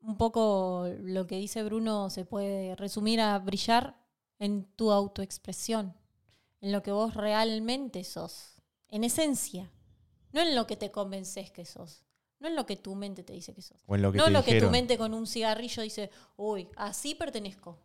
un 0.00 0.16
poco 0.16 0.88
lo 1.00 1.26
que 1.26 1.36
dice 1.36 1.62
Bruno, 1.62 2.10
se 2.10 2.24
puede 2.24 2.74
resumir 2.76 3.20
a 3.20 3.38
brillar 3.38 4.02
en 4.38 4.64
tu 4.74 4.90
autoexpresión, 4.90 5.94
en 6.60 6.72
lo 6.72 6.82
que 6.82 6.90
vos 6.92 7.14
realmente 7.14 8.02
sos, 8.04 8.56
en 8.88 9.04
esencia, 9.04 9.70
no 10.32 10.40
en 10.40 10.56
lo 10.56 10.66
que 10.66 10.76
te 10.76 10.90
convences 10.90 11.50
que 11.50 11.66
sos, 11.66 12.02
no 12.40 12.48
en 12.48 12.56
lo 12.56 12.64
que 12.64 12.76
tu 12.76 12.94
mente 12.94 13.22
te 13.22 13.34
dice 13.34 13.54
que 13.54 13.62
sos. 13.62 13.84
O 13.86 13.94
en 13.94 14.02
lo 14.02 14.10
que 14.10 14.18
no 14.18 14.24
te 14.24 14.30
lo 14.30 14.42
que 14.42 14.60
tu 14.60 14.70
mente 14.70 14.96
con 14.96 15.12
un 15.12 15.26
cigarrillo 15.26 15.82
dice, 15.82 16.10
uy, 16.36 16.68
así 16.76 17.14
pertenezco. 17.14 17.78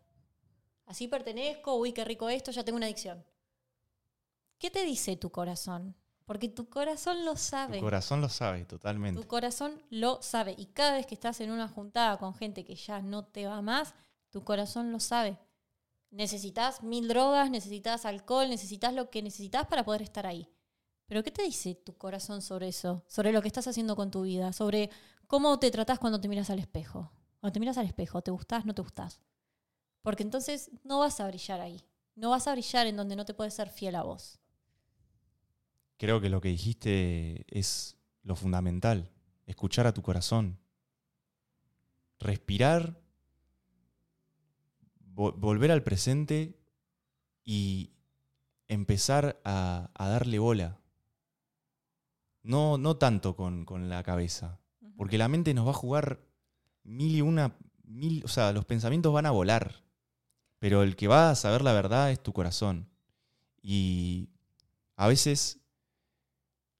Así 0.85 1.09
pertenezco, 1.09 1.75
uy, 1.75 1.91
qué 1.91 2.05
rico 2.05 2.29
esto, 2.29 2.51
ya 2.51 2.63
tengo 2.63 2.77
una 2.77 2.85
adicción. 2.85 3.23
¿Qué 4.57 4.71
te 4.71 4.85
dice 4.85 5.17
tu 5.17 5.29
corazón? 5.29 5.93
Porque 6.27 6.49
tu 6.49 6.69
corazón 6.69 7.23
lo 7.23 7.37
sabe. 7.37 7.77
Tu 7.77 7.85
corazón 7.85 8.19
lo 8.19 8.27
sabe 8.27 8.65
totalmente. 8.65 9.21
Tu 9.21 9.25
corazón 9.29 9.81
lo 9.89 10.21
sabe. 10.21 10.55
Y 10.57 10.65
cada 10.65 10.91
vez 10.91 11.05
que 11.05 11.15
estás 11.15 11.39
en 11.39 11.51
una 11.51 11.69
juntada 11.69 12.17
con 12.17 12.35
gente 12.35 12.65
que 12.65 12.75
ya 12.75 13.01
no 13.01 13.23
te 13.23 13.47
va 13.47 13.61
más, 13.61 13.95
tu 14.29 14.43
corazón 14.43 14.91
lo 14.91 14.99
sabe. 14.99 15.39
Necesitas 16.11 16.83
mil 16.83 17.07
drogas, 17.07 17.49
necesitas 17.49 18.05
alcohol, 18.05 18.49
necesitas 18.49 18.93
lo 18.93 19.09
que 19.09 19.23
necesitas 19.23 19.67
para 19.67 19.85
poder 19.85 20.01
estar 20.01 20.27
ahí. 20.27 20.49
Pero 21.05 21.23
¿qué 21.23 21.31
te 21.31 21.43
dice 21.43 21.75
tu 21.75 21.97
corazón 21.97 22.41
sobre 22.41 22.67
eso? 22.67 23.05
Sobre 23.07 23.31
lo 23.31 23.41
que 23.41 23.47
estás 23.47 23.67
haciendo 23.67 23.95
con 23.95 24.11
tu 24.11 24.23
vida, 24.23 24.51
sobre 24.51 24.89
cómo 25.27 25.57
te 25.59 25.71
tratás 25.71 25.97
cuando 25.97 26.19
te 26.19 26.27
miras 26.27 26.49
al 26.49 26.59
espejo. 26.59 27.09
Cuando 27.39 27.53
te 27.53 27.61
miras 27.61 27.77
al 27.77 27.85
espejo, 27.85 28.21
¿te 28.21 28.31
gustás, 28.31 28.65
no 28.65 28.75
te 28.75 28.81
gustás? 28.81 29.21
Porque 30.01 30.23
entonces 30.23 30.71
no 30.83 30.99
vas 30.99 31.21
a 31.21 31.27
brillar 31.27 31.61
ahí. 31.61 31.85
No 32.15 32.31
vas 32.31 32.47
a 32.47 32.51
brillar 32.51 32.85
en 32.85 32.97
donde 32.97 33.15
no 33.15 33.23
te 33.23 33.33
puedes 33.33 33.53
ser 33.53 33.69
fiel 33.69 33.95
a 33.95 34.03
vos. 34.03 34.41
Creo 35.97 36.21
que 36.21 36.29
lo 36.29 36.41
que 36.41 36.49
dijiste 36.49 37.45
es 37.47 37.97
lo 38.23 38.35
fundamental, 38.35 39.11
escuchar 39.45 39.87
a 39.87 39.93
tu 39.93 40.01
corazón, 40.01 40.59
respirar, 42.19 42.99
vo- 45.15 45.33
volver 45.37 45.71
al 45.71 45.83
presente 45.83 46.57
y 47.43 47.91
empezar 48.67 49.39
a, 49.43 49.89
a 49.93 50.07
darle 50.09 50.39
bola. 50.39 50.79
No, 52.43 52.77
no 52.77 52.97
tanto 52.97 53.35
con, 53.35 53.65
con 53.65 53.89
la 53.89 54.03
cabeza, 54.03 54.59
porque 54.95 55.17
la 55.17 55.27
mente 55.27 55.53
nos 55.53 55.67
va 55.67 55.71
a 55.71 55.73
jugar 55.81 56.21
mil 56.83 57.15
y 57.15 57.21
una, 57.21 57.57
mil, 57.83 58.23
o 58.23 58.27
sea, 58.29 58.53
los 58.53 58.65
pensamientos 58.65 59.11
van 59.13 59.25
a 59.25 59.31
volar, 59.31 59.83
pero 60.59 60.83
el 60.83 60.95
que 60.95 61.07
va 61.07 61.29
a 61.29 61.35
saber 61.35 61.61
la 61.61 61.73
verdad 61.73 62.11
es 62.11 62.21
tu 62.23 62.31
corazón. 62.33 62.89
Y 63.61 64.29
a 64.95 65.07
veces 65.07 65.59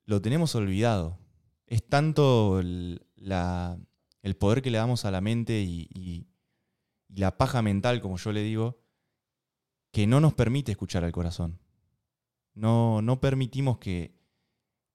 lo 0.08 0.20
tenemos 0.20 0.56
olvidado. 0.56 1.20
Es 1.67 1.88
tanto 1.88 2.60
el, 2.60 3.06
el 4.24 4.36
poder 4.36 4.63
que 4.63 4.72
le 4.72 4.80
damos 4.80 5.06
a 5.06 5.12
la 5.12 5.22
mente 5.22 5.62
y 5.62 6.28
la 7.10 7.38
paja 7.38 7.62
mental, 7.62 8.02
como 8.02 8.17
yo 8.17 8.32
le 8.32 8.41
digo, 8.41 8.80
que 9.91 10.06
no 10.06 10.20
nos 10.20 10.36
permite 10.36 10.72
escuchar 10.72 11.04
al 11.04 11.12
corazón. 11.12 11.60
No, 12.54 13.02
no 13.02 13.20
permitimos 13.20 13.80
que, 13.80 14.15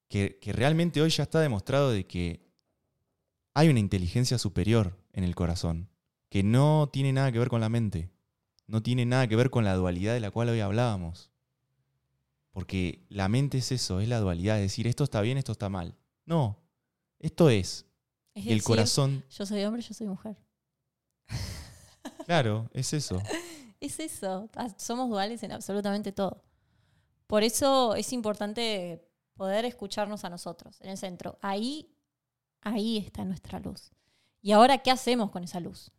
que, 0.09 0.38
que 0.40 0.53
realmente 0.53 1.03
hoy 1.03 1.11
ya 1.11 1.25
está 1.25 1.40
demostrado 1.40 1.90
de 1.90 2.07
que 2.07 2.48
hay 3.53 3.68
una 3.68 3.81
inteligencia 3.81 4.38
superior 4.38 4.96
en 5.12 5.25
el 5.25 5.35
corazón, 5.35 5.90
que 6.29 6.44
no 6.44 6.88
tiene 6.92 7.12
nada 7.12 7.33
que 7.33 7.40
ver 7.40 7.48
con 7.48 7.61
la 7.61 7.68
mente, 7.68 8.11
no 8.68 8.81
tiene 8.81 9.05
nada 9.05 9.27
que 9.27 9.35
ver 9.35 9.51
con 9.51 9.64
la 9.64 9.75
dualidad 9.75 10.14
de 10.14 10.20
la 10.20 10.31
cual 10.31 10.51
hoy 10.51 10.61
hablábamos. 10.61 11.31
Porque 12.52 13.04
la 13.08 13.28
mente 13.28 13.58
es 13.58 13.72
eso, 13.72 14.00
es 14.00 14.08
la 14.08 14.20
dualidad, 14.20 14.56
es 14.58 14.62
decir, 14.64 14.86
esto 14.86 15.04
está 15.04 15.20
bien, 15.20 15.38
esto 15.38 15.52
está 15.52 15.68
mal. 15.68 15.96
No, 16.26 16.58
esto 17.18 17.50
es. 17.50 17.86
El 18.34 18.62
corazón, 18.62 19.24
Yo 19.30 19.44
soy 19.44 19.64
hombre, 19.64 19.82
yo 19.82 19.92
soy 19.92 20.06
mujer. 20.06 20.36
claro, 22.26 22.70
es 22.72 22.92
eso. 22.92 23.20
Es 23.80 23.98
eso. 23.98 24.48
Ah, 24.54 24.68
Somos 24.78 25.10
duales 25.10 25.42
en 25.42 25.50
absolutamente 25.50 26.12
todo. 26.12 26.44
Por 27.26 27.42
eso 27.42 27.96
es 27.96 28.12
importante 28.12 29.04
poder 29.34 29.64
escucharnos 29.64 30.24
a 30.24 30.30
nosotros 30.30 30.80
en 30.82 30.90
el 30.90 30.96
centro. 30.96 31.36
Ahí, 31.42 31.92
ahí 32.60 32.98
está 32.98 33.24
nuestra 33.24 33.58
luz. 33.58 33.90
Y 34.40 34.52
ahora, 34.52 34.78
¿qué 34.78 34.92
hacemos 34.92 35.32
con 35.32 35.42
esa 35.42 35.58
luz? 35.58 35.90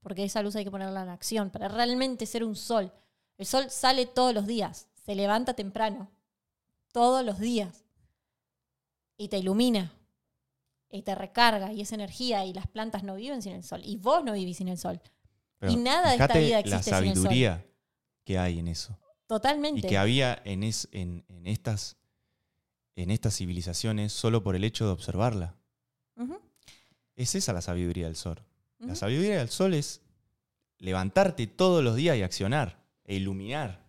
Porque 0.00 0.22
esa 0.22 0.42
luz 0.42 0.54
hay 0.54 0.62
que 0.62 0.70
ponerla 0.70 1.02
en 1.02 1.08
acción 1.08 1.50
para 1.50 1.66
realmente 1.66 2.24
ser 2.24 2.44
un 2.44 2.54
sol. 2.54 2.92
El 3.36 3.46
sol 3.46 3.68
sale 3.68 4.06
todos 4.06 4.32
los 4.32 4.46
días, 4.46 4.86
se 5.04 5.14
levanta 5.14 5.54
temprano, 5.54 6.10
todos 6.92 7.24
los 7.24 7.38
días. 7.38 7.84
Y 9.16 9.28
te 9.28 9.38
ilumina, 9.38 9.92
y 10.90 11.02
te 11.02 11.14
recarga, 11.14 11.72
y 11.72 11.80
es 11.82 11.92
energía, 11.92 12.44
y 12.44 12.52
las 12.52 12.66
plantas 12.66 13.04
no 13.04 13.14
viven 13.14 13.42
sin 13.42 13.52
el 13.52 13.62
sol. 13.64 13.80
Y 13.84 13.96
vos 13.96 14.24
no 14.24 14.32
vivís 14.32 14.56
sin 14.56 14.68
el 14.68 14.78
sol. 14.78 15.00
Pero 15.58 15.72
Y 15.72 15.76
nada 15.76 16.10
de 16.10 16.16
esta 16.16 16.38
vida 16.38 16.54
la 16.54 16.58
existe 16.60 16.90
sin 16.90 16.94
el 16.94 17.14
sol. 17.14 17.14
sabiduría 17.24 17.66
que 18.24 18.38
hay 18.38 18.58
en 18.58 18.68
eso. 18.68 18.98
Totalmente. 19.26 19.86
Y 19.86 19.90
que 19.90 19.98
había 19.98 20.40
en, 20.44 20.62
es- 20.64 20.88
en, 20.92 21.24
en 21.28 21.46
estas, 21.46 21.96
en 22.96 23.10
estas 23.10 23.36
civilizaciones 23.36 24.12
solo 24.12 24.42
por 24.42 24.56
el 24.56 24.64
hecho 24.64 24.84
de 24.86 24.92
observarla. 24.92 25.56
Es 27.16 27.36
esa 27.36 27.52
la 27.52 27.60
sabiduría 27.62 28.06
del 28.06 28.16
sol. 28.16 28.42
La 28.80 28.96
sabiduría 28.96 29.38
del 29.38 29.48
sol 29.48 29.72
es 29.74 30.02
levantarte 30.78 31.46
todos 31.46 31.82
los 31.84 31.94
días 31.94 32.16
y 32.16 32.22
accionar, 32.22 32.84
e 33.04 33.14
iluminar, 33.14 33.83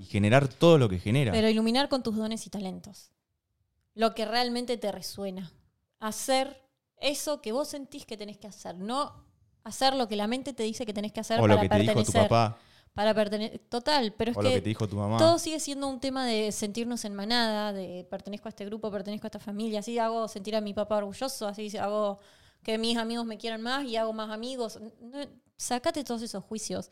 y 0.00 0.04
generar 0.04 0.48
todo 0.48 0.78
lo 0.78 0.88
que 0.88 0.98
genera. 0.98 1.32
Pero 1.32 1.48
iluminar 1.48 1.88
con 1.88 2.02
tus 2.02 2.16
dones 2.16 2.46
y 2.46 2.50
talentos. 2.50 3.10
Lo 3.94 4.14
que 4.14 4.24
realmente 4.24 4.76
te 4.76 4.90
resuena. 4.92 5.52
Hacer 6.00 6.62
eso 6.96 7.40
que 7.40 7.52
vos 7.52 7.68
sentís 7.68 8.06
que 8.06 8.16
tenés 8.16 8.38
que 8.38 8.46
hacer. 8.46 8.76
No 8.76 9.24
hacer 9.64 9.94
lo 9.94 10.08
que 10.08 10.16
la 10.16 10.26
mente 10.26 10.52
te 10.52 10.62
dice 10.62 10.84
que 10.86 10.92
tenés 10.92 11.12
que 11.12 11.20
hacer 11.20 11.40
o 11.40 11.46
lo 11.46 11.56
para 11.56 11.62
que 11.62 11.68
te 11.68 11.78
dijo 11.80 11.92
tu 12.04 12.12
pertenecer. 12.12 12.28
papá, 12.28 12.58
Para 12.92 13.14
pertenecer. 13.14 13.58
Total, 13.68 14.12
pero 14.16 14.30
es 14.32 14.36
o 14.36 14.42
lo 14.42 14.48
que 14.50 14.56
que 14.56 14.60
te 14.62 14.68
dijo 14.68 14.86
tu 14.88 14.96
mamá. 14.96 15.16
todo 15.18 15.38
sigue 15.38 15.58
siendo 15.58 15.88
un 15.88 16.00
tema 16.00 16.26
de 16.26 16.52
sentirnos 16.52 17.04
en 17.04 17.14
manada, 17.14 17.72
de 17.72 18.06
pertenezco 18.10 18.48
a 18.48 18.50
este 18.50 18.64
grupo, 18.66 18.90
pertenezco 18.90 19.26
a 19.26 19.28
esta 19.28 19.40
familia. 19.40 19.80
Así 19.80 19.98
hago 19.98 20.28
sentir 20.28 20.54
a 20.54 20.60
mi 20.60 20.74
papá 20.74 20.98
orgulloso, 20.98 21.46
así 21.46 21.76
hago 21.76 22.18
que 22.62 22.78
mis 22.78 22.96
amigos 22.96 23.26
me 23.26 23.38
quieran 23.38 23.62
más 23.62 23.84
y 23.84 23.96
hago 23.96 24.12
más 24.12 24.30
amigos. 24.30 24.78
No, 25.00 25.18
sacate 25.56 26.04
todos 26.04 26.22
esos 26.22 26.44
juicios. 26.44 26.90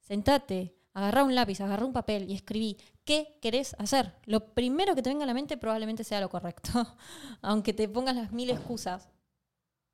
Sentate, 0.00 0.74
agarrá 0.94 1.24
un 1.24 1.34
lápiz, 1.34 1.60
agarrá 1.60 1.84
un 1.84 1.92
papel 1.92 2.30
y 2.30 2.34
escribí 2.34 2.78
qué 3.04 3.38
querés 3.42 3.74
hacer. 3.78 4.14
Lo 4.24 4.54
primero 4.54 4.94
que 4.94 5.02
te 5.02 5.10
venga 5.10 5.24
a 5.24 5.26
la 5.26 5.34
mente 5.34 5.56
probablemente 5.58 6.04
sea 6.04 6.20
lo 6.20 6.30
correcto. 6.30 6.70
Aunque 7.42 7.72
te 7.72 7.88
pongas 7.88 8.16
las 8.16 8.32
mil 8.32 8.48
excusas. 8.50 9.10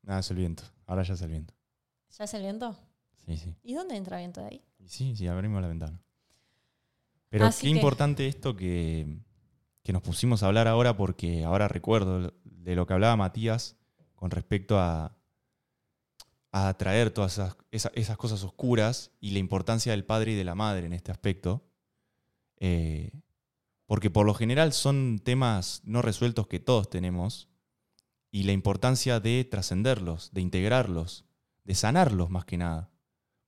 Nada, 0.03 0.21
es 0.21 0.31
el 0.31 0.37
viento. 0.37 0.63
Ahora 0.87 1.03
ya 1.03 1.15
es 1.15 1.23
el 1.23 1.31
viento. 1.31 1.55
¿Ya 2.17 2.25
es 2.25 2.35
el 2.35 2.43
viento? 2.43 2.77
Sí, 3.27 3.37
sí. 3.37 3.57
¿Y 3.63 3.75
dónde 3.75 3.97
entra 3.97 4.19
viento 4.19 4.41
de 4.41 4.47
ahí? 4.49 4.65
Sí, 4.87 5.15
sí, 5.17 5.27
abrimos 5.27 5.61
la 5.63 5.69
ventana. 5.69 6.01
Pero 7.29 7.47
Así 7.47 7.67
qué 7.67 7.73
que- 7.73 7.77
importante 7.79 8.27
esto 8.27 8.57
que, 8.57 9.19
que 9.83 9.93
nos 9.93 10.03
pusimos 10.03 10.43
a 10.43 10.47
hablar 10.47 10.69
ahora, 10.69 10.97
porque 10.97 11.45
ahora 11.45 11.69
recuerdo 11.69 12.33
de 12.45 12.75
lo 12.77 12.87
que 12.87 12.93
hablaba 12.95 13.17
Matías 13.17 13.77
con 14.17 14.31
respecto 14.31 14.79
a, 14.81 15.17
a 16.53 16.69
atraer 16.69 17.11
todas 17.11 17.35
esas, 17.35 17.57
esa- 17.71 17.93
esas 17.95 18.17
cosas 18.17 18.43
oscuras 18.43 19.13
y 19.21 19.31
la 19.31 19.39
importancia 19.39 19.93
del 19.93 20.05
padre 20.05 20.33
y 20.33 20.35
de 20.37 20.45
la 20.45 20.55
madre 20.55 20.87
en 20.87 20.93
este 20.93 21.13
aspecto. 21.13 21.65
Eh, 22.59 23.13
porque 23.87 24.11
por 24.11 24.27
lo 24.27 24.35
general 24.35 24.73
son 24.73 25.21
temas 25.23 25.83
no 25.85 26.03
resueltos 26.03 26.47
que 26.47 26.61
todos 26.61 26.89
tenemos 26.91 27.49
y 28.31 28.45
la 28.45 28.53
importancia 28.53 29.19
de 29.19 29.45
trascenderlos, 29.45 30.31
de 30.33 30.41
integrarlos, 30.41 31.25
de 31.65 31.75
sanarlos 31.75 32.31
más 32.31 32.45
que 32.45 32.57
nada. 32.57 32.91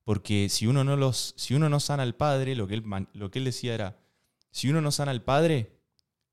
Porque 0.04 0.48
si 0.48 0.66
uno 0.66 0.82
no 0.82 0.96
los, 0.96 1.34
si 1.36 1.54
uno 1.54 1.68
no 1.68 1.78
sana 1.78 2.02
al 2.02 2.16
padre, 2.16 2.56
lo 2.56 2.66
que 2.66 2.74
él, 2.74 2.84
lo 3.12 3.30
que 3.30 3.38
él 3.38 3.44
decía 3.44 3.74
era, 3.74 4.00
si 4.50 4.68
uno 4.68 4.80
no 4.80 4.90
sana 4.90 5.12
al 5.12 5.22
padre, 5.22 5.78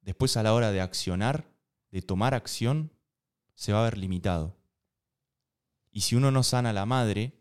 después 0.01 0.35
a 0.37 0.43
la 0.43 0.53
hora 0.55 0.71
de 0.71 0.81
accionar, 0.81 1.45
de 1.91 2.01
tomar 2.01 2.33
acción, 2.33 2.91
se 3.53 3.73
va 3.73 3.81
a 3.81 3.83
ver 3.83 3.97
limitado. 3.97 4.55
Y 5.91 6.01
si 6.01 6.15
uno 6.15 6.31
no 6.31 6.43
sana 6.43 6.69
a 6.69 6.73
la 6.73 6.85
madre, 6.85 7.39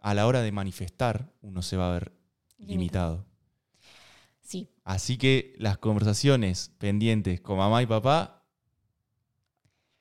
a 0.00 0.14
la 0.14 0.26
hora 0.26 0.42
de 0.42 0.52
manifestar, 0.52 1.32
uno 1.40 1.62
se 1.62 1.76
va 1.76 1.88
a 1.88 1.92
ver 1.92 2.12
limitado. 2.58 3.26
Sí. 4.40 4.70
Así 4.84 5.18
que 5.18 5.54
las 5.58 5.78
conversaciones 5.78 6.72
pendientes 6.78 7.40
con 7.40 7.58
mamá 7.58 7.82
y 7.82 7.86
papá, 7.86 8.44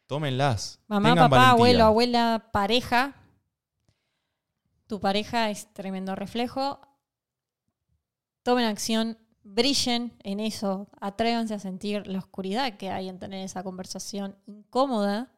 tómenlas. 0.06 0.80
Mamá, 0.88 1.16
papá, 1.16 1.28
valentía. 1.28 1.52
abuelo, 1.52 1.84
abuela, 1.84 2.50
pareja. 2.52 3.16
Tu 4.88 5.00
pareja 5.00 5.50
es 5.50 5.74
tremendo 5.74 6.16
reflejo. 6.16 6.80
Tomen 8.44 8.66
acción, 8.66 9.18
brillen 9.44 10.18
en 10.24 10.40
eso, 10.40 10.88
atrévanse 11.02 11.54
a 11.54 11.60
sentir 11.60 12.08
la 12.08 12.20
oscuridad 12.20 12.78
que 12.78 12.90
hay 12.90 13.10
en 13.10 13.20
tener 13.20 13.44
esa 13.44 13.64
conversación 13.64 14.38
incómoda. 14.46 15.32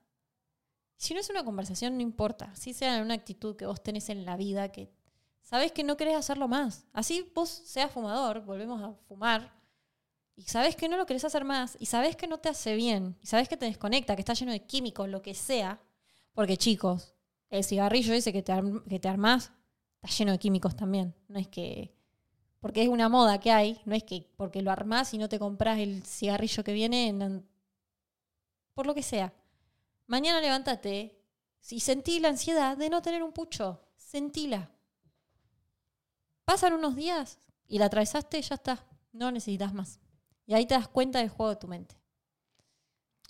Si 0.99 1.13
no 1.13 1.21
es 1.21 1.29
una 1.29 1.45
conversación, 1.45 1.95
no 1.95 2.01
importa. 2.01 2.53
Si 2.55 2.73
sea 2.73 2.97
en 2.97 3.03
una 3.03 3.13
actitud 3.13 3.55
que 3.55 3.65
vos 3.65 3.81
tenés 3.81 4.09
en 4.09 4.25
la 4.25 4.35
vida, 4.35 4.69
que 4.69 4.91
sabés 5.41 5.71
que 5.71 5.83
no 5.83 5.95
querés 5.95 6.15
hacerlo 6.17 6.47
más. 6.49 6.85
Así 6.91 7.31
vos 7.33 7.49
seas 7.49 7.89
fumador, 7.89 8.41
volvemos 8.43 8.81
a 8.83 8.93
fumar, 9.07 9.57
y 10.35 10.43
sabés 10.43 10.75
que 10.75 10.89
no 10.89 10.97
lo 10.97 11.05
querés 11.05 11.23
hacer 11.23 11.45
más, 11.45 11.77
y 11.79 11.85
sabés 11.85 12.17
que 12.17 12.27
no 12.27 12.38
te 12.39 12.49
hace 12.49 12.75
bien, 12.75 13.17
y 13.21 13.27
sabés 13.27 13.47
que 13.47 13.55
te 13.57 13.65
desconecta, 13.65 14.15
que 14.15 14.21
está 14.21 14.33
lleno 14.33 14.51
de 14.51 14.65
químicos, 14.65 15.07
lo 15.07 15.21
que 15.21 15.33
sea, 15.33 15.81
porque 16.33 16.57
chicos, 16.57 17.13
el 17.49 17.63
cigarrillo 17.63 18.13
ese 18.13 18.33
que 18.33 18.43
te, 18.43 18.53
que 18.89 18.99
te 18.99 19.07
armás 19.07 19.51
está 20.01 20.15
lleno 20.17 20.33
de 20.33 20.39
químicos 20.39 20.75
también. 20.75 21.15
No 21.29 21.39
es 21.39 21.47
que, 21.47 21.93
porque 22.59 22.83
es 22.83 22.89
una 22.89 23.07
moda 23.09 23.39
que 23.39 23.51
hay, 23.51 23.81
no 23.85 23.95
es 23.95 24.03
que 24.03 24.29
porque 24.35 24.62
lo 24.62 24.71
armás 24.71 25.13
y 25.13 25.17
no 25.17 25.29
te 25.29 25.39
compras 25.39 25.79
el 25.79 26.03
cigarrillo 26.05 26.63
que 26.63 26.73
viene, 26.73 27.13
no- 27.13 27.41
por 28.73 28.85
lo 28.85 28.93
que 28.93 29.03
sea. 29.03 29.33
Mañana 30.10 30.41
levántate 30.41 31.22
y 31.69 31.80
sentí 31.82 32.19
la 32.19 32.30
ansiedad 32.30 32.76
de 32.76 32.89
no 32.89 33.00
tener 33.04 33.22
un 33.22 33.32
pucho, 33.32 33.80
sentila. 33.95 34.72
Pasan 36.45 36.74
unos 36.74 36.95
días 36.95 37.38
y 37.67 37.78
la 37.78 37.86
atravesaste 37.86 38.39
y 38.39 38.41
ya 38.41 38.56
está, 38.56 38.88
no 39.12 39.32
necesitas 39.32 39.72
más. 39.72 40.00
Y 40.48 40.56
ahí 40.56 40.65
te 40.65 40.74
das 40.74 40.88
cuenta 40.88 41.19
del 41.19 41.30
juego 41.30 41.52
de 41.52 41.56
tu 41.58 41.67
mente. 41.67 41.95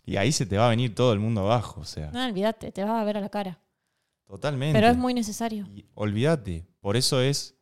Y 0.06 0.16
ahí 0.16 0.32
se 0.32 0.46
te 0.46 0.58
va 0.58 0.68
a 0.68 0.70
venir 0.70 0.96
todo 0.96 1.12
el 1.12 1.20
mundo 1.20 1.42
abajo, 1.42 1.82
o 1.82 1.86
sea, 1.86 2.12
No, 2.12 2.26
olvídate, 2.26 2.72
te 2.72 2.82
vas 2.86 2.94
a 2.94 3.04
ver 3.04 3.18
a 3.18 3.22
la 3.22 3.30
cara. 3.30 3.60
totalmente. 4.26 4.72
Pero 4.74 4.88
es 4.88 4.98
muy 4.98 5.14
necesario. 5.14 5.68
Y 5.76 5.86
olvídate, 5.96 6.66
por 6.80 6.96
eso 6.96 7.20
es 7.20 7.58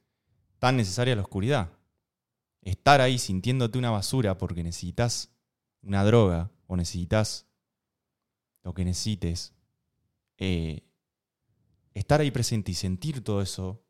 tan 0.60 0.78
necesaria 0.78 1.16
la 1.16 1.24
oscuridad. 1.24 1.72
Estar 2.62 3.02
ahí 3.02 3.18
sintiéndote 3.18 3.80
una 3.80 3.90
basura 3.90 4.38
porque 4.38 4.64
necesitas 4.64 5.32
una 5.82 6.04
droga 6.04 6.52
o 6.68 6.76
necesitas 6.78 7.47
lo 8.68 8.74
que 8.74 8.84
necesites. 8.84 9.54
eh, 10.38 10.84
estar 11.94 12.20
ahí 12.20 12.32
presente 12.32 12.70
y 12.72 12.76
sentir 12.76 13.24
todo 13.24 13.42
eso. 13.42 13.82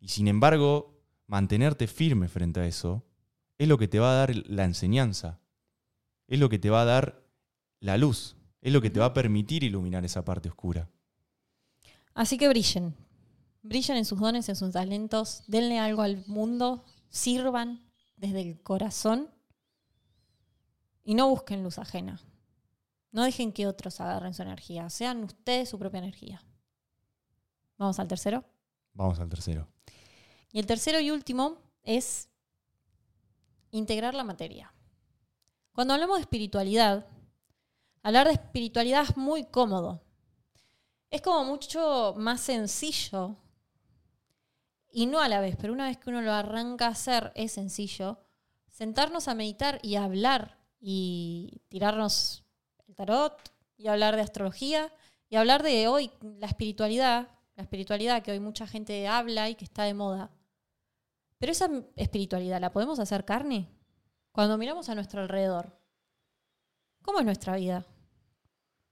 Y 0.00 0.08
sin 0.08 0.26
embargo, 0.26 0.98
mantenerte 1.26 1.86
firme 1.86 2.26
frente 2.26 2.60
a 2.60 2.66
eso 2.66 3.04
es 3.58 3.68
lo 3.68 3.76
que 3.76 3.88
te 3.88 3.98
va 3.98 4.12
a 4.12 4.14
dar 4.14 4.34
la 4.48 4.64
enseñanza. 4.64 5.38
es 6.26 6.38
lo 6.38 6.48
que 6.48 6.58
te 6.58 6.70
va 6.70 6.80
a 6.80 6.86
dar 6.86 7.22
la 7.80 7.98
luz, 7.98 8.36
es 8.62 8.72
lo 8.72 8.80
que 8.80 8.88
te 8.88 9.00
va 9.00 9.06
a 9.06 9.12
permitir 9.12 9.64
iluminar 9.64 10.04
esa 10.04 10.24
parte 10.24 10.48
oscura. 10.48 10.88
Así 12.14 12.38
que 12.38 12.48
brillen, 12.48 12.94
brillen 13.62 13.98
en 13.98 14.06
sus 14.06 14.18
dones, 14.18 14.48
en 14.48 14.56
sus 14.56 14.72
talentos, 14.72 15.42
denle 15.46 15.78
algo 15.78 16.00
al 16.00 16.24
mundo, 16.26 16.84
sirvan 17.10 17.82
desde 18.16 18.40
el 18.40 18.62
corazón 18.62 19.28
y 21.04 21.14
no 21.14 21.28
busquen 21.28 21.62
luz 21.62 21.78
ajena. 21.78 22.18
No 23.12 23.24
dejen 23.24 23.52
que 23.52 23.66
otros 23.66 24.00
agarren 24.00 24.34
su 24.34 24.42
energía, 24.42 24.88
sean 24.90 25.24
ustedes 25.24 25.68
su 25.68 25.78
propia 25.78 25.98
energía. 25.98 26.44
Vamos 27.76 27.98
al 27.98 28.08
tercero. 28.08 28.44
Vamos 28.92 29.18
al 29.18 29.28
tercero. 29.28 29.68
Y 30.52 30.58
el 30.58 30.66
tercero 30.66 31.00
y 31.00 31.10
último 31.10 31.58
es 31.82 32.28
integrar 33.70 34.14
la 34.14 34.24
materia. 34.24 34.72
Cuando 35.72 35.94
hablamos 35.94 36.18
de 36.18 36.22
espiritualidad, 36.22 37.06
hablar 38.02 38.26
de 38.26 38.34
espiritualidad 38.34 39.04
es 39.04 39.16
muy 39.16 39.44
cómodo. 39.44 40.04
Es 41.10 41.22
como 41.22 41.44
mucho 41.44 42.14
más 42.16 42.40
sencillo 42.40 43.36
y 44.92 45.06
no 45.06 45.20
a 45.20 45.28
la 45.28 45.40
vez, 45.40 45.56
pero 45.60 45.72
una 45.72 45.86
vez 45.86 45.98
que 45.98 46.10
uno 46.10 46.20
lo 46.20 46.32
arranca 46.32 46.86
a 46.86 46.90
hacer 46.90 47.32
es 47.34 47.52
sencillo. 47.52 48.20
Sentarnos 48.70 49.28
a 49.28 49.34
meditar 49.34 49.78
y 49.82 49.96
hablar 49.96 50.58
y 50.80 51.62
tirarnos 51.68 52.44
tarot 53.00 53.52
y 53.78 53.88
hablar 53.88 54.14
de 54.14 54.20
astrología 54.20 54.92
y 55.30 55.36
hablar 55.36 55.62
de 55.62 55.88
hoy 55.88 56.10
la 56.20 56.46
espiritualidad, 56.46 57.28
la 57.56 57.62
espiritualidad 57.62 58.22
que 58.22 58.32
hoy 58.32 58.40
mucha 58.40 58.66
gente 58.66 59.08
habla 59.08 59.48
y 59.48 59.54
que 59.54 59.64
está 59.64 59.84
de 59.84 59.94
moda. 59.94 60.30
Pero 61.38 61.52
esa 61.52 61.70
espiritualidad, 61.96 62.60
¿la 62.60 62.72
podemos 62.72 62.98
hacer 62.98 63.24
carne? 63.24 63.70
Cuando 64.32 64.58
miramos 64.58 64.90
a 64.90 64.94
nuestro 64.94 65.22
alrededor, 65.22 65.80
¿cómo 67.00 67.20
es 67.20 67.24
nuestra 67.24 67.56
vida? 67.56 67.86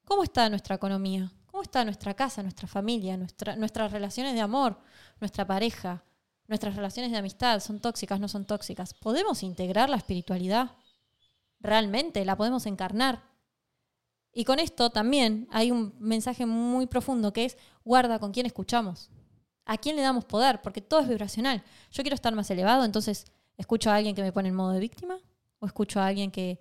¿Cómo 0.06 0.22
está 0.22 0.48
nuestra 0.48 0.76
economía? 0.76 1.30
¿Cómo 1.44 1.62
está 1.62 1.84
nuestra 1.84 2.14
casa, 2.14 2.42
nuestra 2.42 2.66
familia, 2.66 3.18
nuestras 3.18 3.92
relaciones 3.92 4.32
de 4.32 4.40
amor, 4.40 4.80
nuestra 5.20 5.46
pareja, 5.46 6.02
nuestras 6.46 6.76
relaciones 6.76 7.12
de 7.12 7.18
amistad? 7.18 7.60
¿Son 7.60 7.78
tóxicas, 7.78 8.18
no 8.20 8.28
son 8.28 8.46
tóxicas? 8.46 8.94
¿Podemos 8.94 9.42
integrar 9.42 9.90
la 9.90 9.98
espiritualidad? 9.98 10.76
¿Realmente 11.60 12.24
la 12.24 12.36
podemos 12.36 12.64
encarnar? 12.64 13.27
Y 14.38 14.44
con 14.44 14.60
esto 14.60 14.90
también 14.90 15.48
hay 15.50 15.72
un 15.72 15.92
mensaje 15.98 16.46
muy 16.46 16.86
profundo 16.86 17.32
que 17.32 17.44
es 17.44 17.58
guarda 17.84 18.20
con 18.20 18.30
quién 18.30 18.46
escuchamos. 18.46 19.10
¿A 19.64 19.78
quién 19.78 19.96
le 19.96 20.02
damos 20.02 20.26
poder? 20.26 20.62
Porque 20.62 20.80
todo 20.80 21.00
es 21.00 21.08
vibracional. 21.08 21.64
Yo 21.90 22.04
quiero 22.04 22.14
estar 22.14 22.32
más 22.36 22.48
elevado, 22.48 22.84
entonces 22.84 23.24
escucho 23.56 23.90
a 23.90 23.96
alguien 23.96 24.14
que 24.14 24.22
me 24.22 24.30
pone 24.30 24.50
en 24.50 24.54
modo 24.54 24.70
de 24.70 24.78
víctima 24.78 25.18
o 25.58 25.66
escucho 25.66 25.98
a 25.98 26.06
alguien 26.06 26.30
que... 26.30 26.60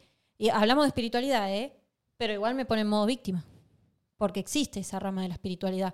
Hablamos 0.51 0.85
de 0.85 0.87
espiritualidad, 0.87 1.53
¿eh? 1.53 1.71
Pero 2.17 2.33
igual 2.33 2.55
me 2.55 2.65
pone 2.65 2.81
en 2.81 2.87
modo 2.87 3.05
víctima, 3.05 3.45
porque 4.17 4.39
existe 4.39 4.79
esa 4.79 4.97
rama 4.97 5.21
de 5.21 5.27
la 5.27 5.35
espiritualidad. 5.35 5.93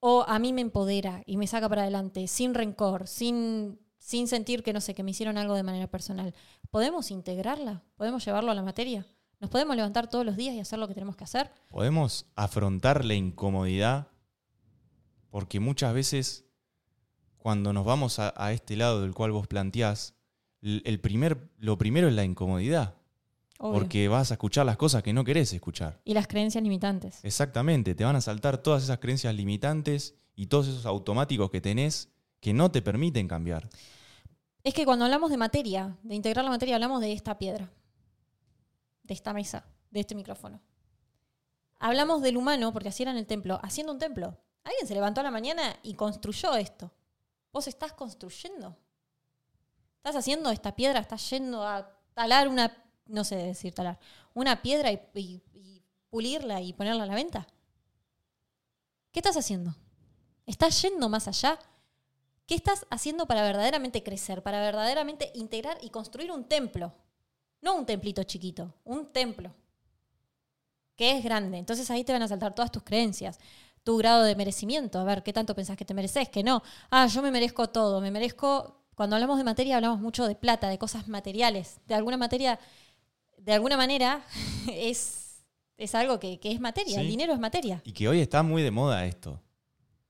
O 0.00 0.24
a 0.26 0.38
mí 0.38 0.54
me 0.54 0.62
empodera 0.62 1.22
y 1.26 1.36
me 1.36 1.46
saca 1.46 1.68
para 1.68 1.82
adelante, 1.82 2.28
sin 2.28 2.54
rencor, 2.54 3.08
sin, 3.08 3.78
sin 3.98 4.26
sentir 4.26 4.62
que, 4.62 4.72
no 4.72 4.80
sé, 4.80 4.94
que 4.94 5.02
me 5.02 5.10
hicieron 5.10 5.36
algo 5.36 5.54
de 5.54 5.64
manera 5.64 5.86
personal. 5.86 6.34
¿Podemos 6.70 7.10
integrarla? 7.10 7.84
¿Podemos 7.96 8.24
llevarlo 8.24 8.50
a 8.50 8.54
la 8.54 8.62
materia? 8.62 9.06
¿Nos 9.38 9.50
podemos 9.50 9.76
levantar 9.76 10.08
todos 10.08 10.24
los 10.24 10.36
días 10.36 10.54
y 10.54 10.60
hacer 10.60 10.78
lo 10.78 10.88
que 10.88 10.94
tenemos 10.94 11.16
que 11.16 11.24
hacer? 11.24 11.50
¿Podemos 11.70 12.26
afrontar 12.34 13.04
la 13.04 13.14
incomodidad 13.14 14.08
porque 15.36 15.60
muchas 15.60 15.92
veces, 15.92 16.46
cuando 17.36 17.74
nos 17.74 17.84
vamos 17.84 18.18
a, 18.18 18.52
este 18.52 18.74
lado 18.74 19.02
del 19.02 19.12
cual 19.12 19.32
vos 19.32 19.46
planteás, 19.46 20.14
el 20.62 20.98
primer, 21.00 21.50
lo 21.58 21.76
primero 21.76 22.08
es 22.08 22.14
la 22.14 22.24
incomodidad. 22.24 22.94
Porque 23.58 24.08
vas 24.08 24.30
a 24.30 24.34
escuchar 24.34 24.64
las 24.64 24.78
cosas 24.78 25.02
que 25.02 25.12
no 25.12 25.24
querés 25.24 25.52
escuchar. 25.52 26.00
Y 26.04 26.14
las 26.14 26.26
creencias 26.26 26.64
limitantes. 26.64 27.22
Exactamente, 27.22 27.94
te 27.94 28.04
van 28.04 28.16
a 28.16 28.22
saltar 28.22 28.56
todas 28.58 28.84
esas 28.84 28.98
creencias 28.98 29.34
limitantes 29.34 30.14
y 30.34 30.46
todos 30.46 30.68
esos 30.68 30.86
automáticos 30.86 31.50
que 31.50 31.60
tenés 31.60 32.08
que 32.40 32.54
no 32.54 32.70
te 32.70 32.80
permiten 32.80 33.28
cambiar. 33.28 33.68
Es 34.64 34.72
que 34.72 34.86
cuando 34.86 35.04
hablamos 35.04 35.30
de 35.30 35.36
materia, 35.36 35.98
de 36.02 36.14
integrar 36.14 36.46
la 36.46 36.50
materia, 36.50 36.76
hablamos 36.76 37.02
de 37.02 37.12
esta 37.12 37.38
piedra, 37.38 37.70
de 39.06 39.14
esta 39.14 39.32
mesa, 39.32 39.64
de 39.90 40.00
este 40.00 40.14
micrófono. 40.14 40.60
Hablamos 41.78 42.22
del 42.22 42.36
humano, 42.36 42.72
porque 42.72 42.88
así 42.88 43.02
era 43.02 43.12
en 43.12 43.18
el 43.18 43.26
templo, 43.26 43.60
haciendo 43.62 43.92
un 43.92 43.98
templo. 43.98 44.38
Alguien 44.64 44.86
se 44.86 44.94
levantó 44.94 45.20
a 45.20 45.24
la 45.24 45.30
mañana 45.30 45.78
y 45.82 45.94
construyó 45.94 46.54
esto. 46.56 46.92
Vos 47.52 47.68
estás 47.68 47.92
construyendo. 47.92 48.76
Estás 49.98 50.16
haciendo 50.16 50.50
esta 50.50 50.74
piedra, 50.74 51.00
estás 51.00 51.28
yendo 51.30 51.66
a 51.66 51.90
talar 52.14 52.48
una, 52.48 52.72
no 53.06 53.24
sé 53.24 53.36
decir 53.36 53.74
talar, 53.74 53.98
una 54.34 54.62
piedra 54.62 54.90
y, 54.92 55.42
pulirla 56.10 56.60
y 56.60 56.72
ponerla 56.72 57.04
a 57.04 57.06
la 57.06 57.14
venta. 57.14 57.46
¿Qué 59.12 59.20
estás 59.20 59.36
haciendo? 59.36 59.76
¿Estás 60.46 60.80
yendo 60.80 61.08
más 61.08 61.28
allá? 61.28 61.58
¿Qué 62.46 62.54
estás 62.54 62.86
haciendo 62.90 63.26
para 63.26 63.42
verdaderamente 63.42 64.02
crecer, 64.02 64.42
para 64.42 64.60
verdaderamente 64.60 65.32
integrar 65.34 65.78
y 65.82 65.90
construir 65.90 66.30
un 66.30 66.44
templo? 66.44 66.94
No 67.60 67.76
un 67.76 67.86
templito 67.86 68.22
chiquito, 68.22 68.74
un 68.84 69.12
templo 69.12 69.54
que 70.94 71.18
es 71.18 71.24
grande. 71.24 71.58
Entonces 71.58 71.90
ahí 71.90 72.04
te 72.04 72.12
van 72.12 72.22
a 72.22 72.28
saltar 72.28 72.54
todas 72.54 72.72
tus 72.72 72.82
creencias 72.82 73.38
tu 73.86 73.96
grado 73.98 74.24
de 74.24 74.34
merecimiento, 74.34 74.98
a 74.98 75.04
ver 75.04 75.22
qué 75.22 75.32
tanto 75.32 75.54
pensás 75.54 75.76
que 75.76 75.84
te 75.84 75.94
mereces, 75.94 76.28
que 76.28 76.42
no. 76.42 76.60
Ah, 76.90 77.06
yo 77.06 77.22
me 77.22 77.30
merezco 77.30 77.68
todo, 77.68 78.00
me 78.00 78.10
merezco. 78.10 78.82
Cuando 78.96 79.14
hablamos 79.14 79.38
de 79.38 79.44
materia 79.44 79.76
hablamos 79.76 80.00
mucho 80.00 80.26
de 80.26 80.34
plata, 80.34 80.68
de 80.68 80.76
cosas 80.76 81.06
materiales. 81.06 81.78
De 81.86 81.94
alguna 81.94 82.16
materia, 82.16 82.58
de 83.38 83.52
alguna 83.52 83.76
manera, 83.76 84.24
es, 84.72 85.44
es 85.76 85.94
algo 85.94 86.18
que, 86.18 86.40
es 86.42 86.60
materia, 86.60 87.00
el 87.00 87.06
dinero 87.06 87.32
es 87.32 87.38
materia. 87.38 87.80
Y 87.84 87.92
que 87.92 88.08
hoy 88.08 88.18
está 88.18 88.42
muy 88.42 88.62
de 88.62 88.72
moda 88.72 89.06
esto. 89.06 89.40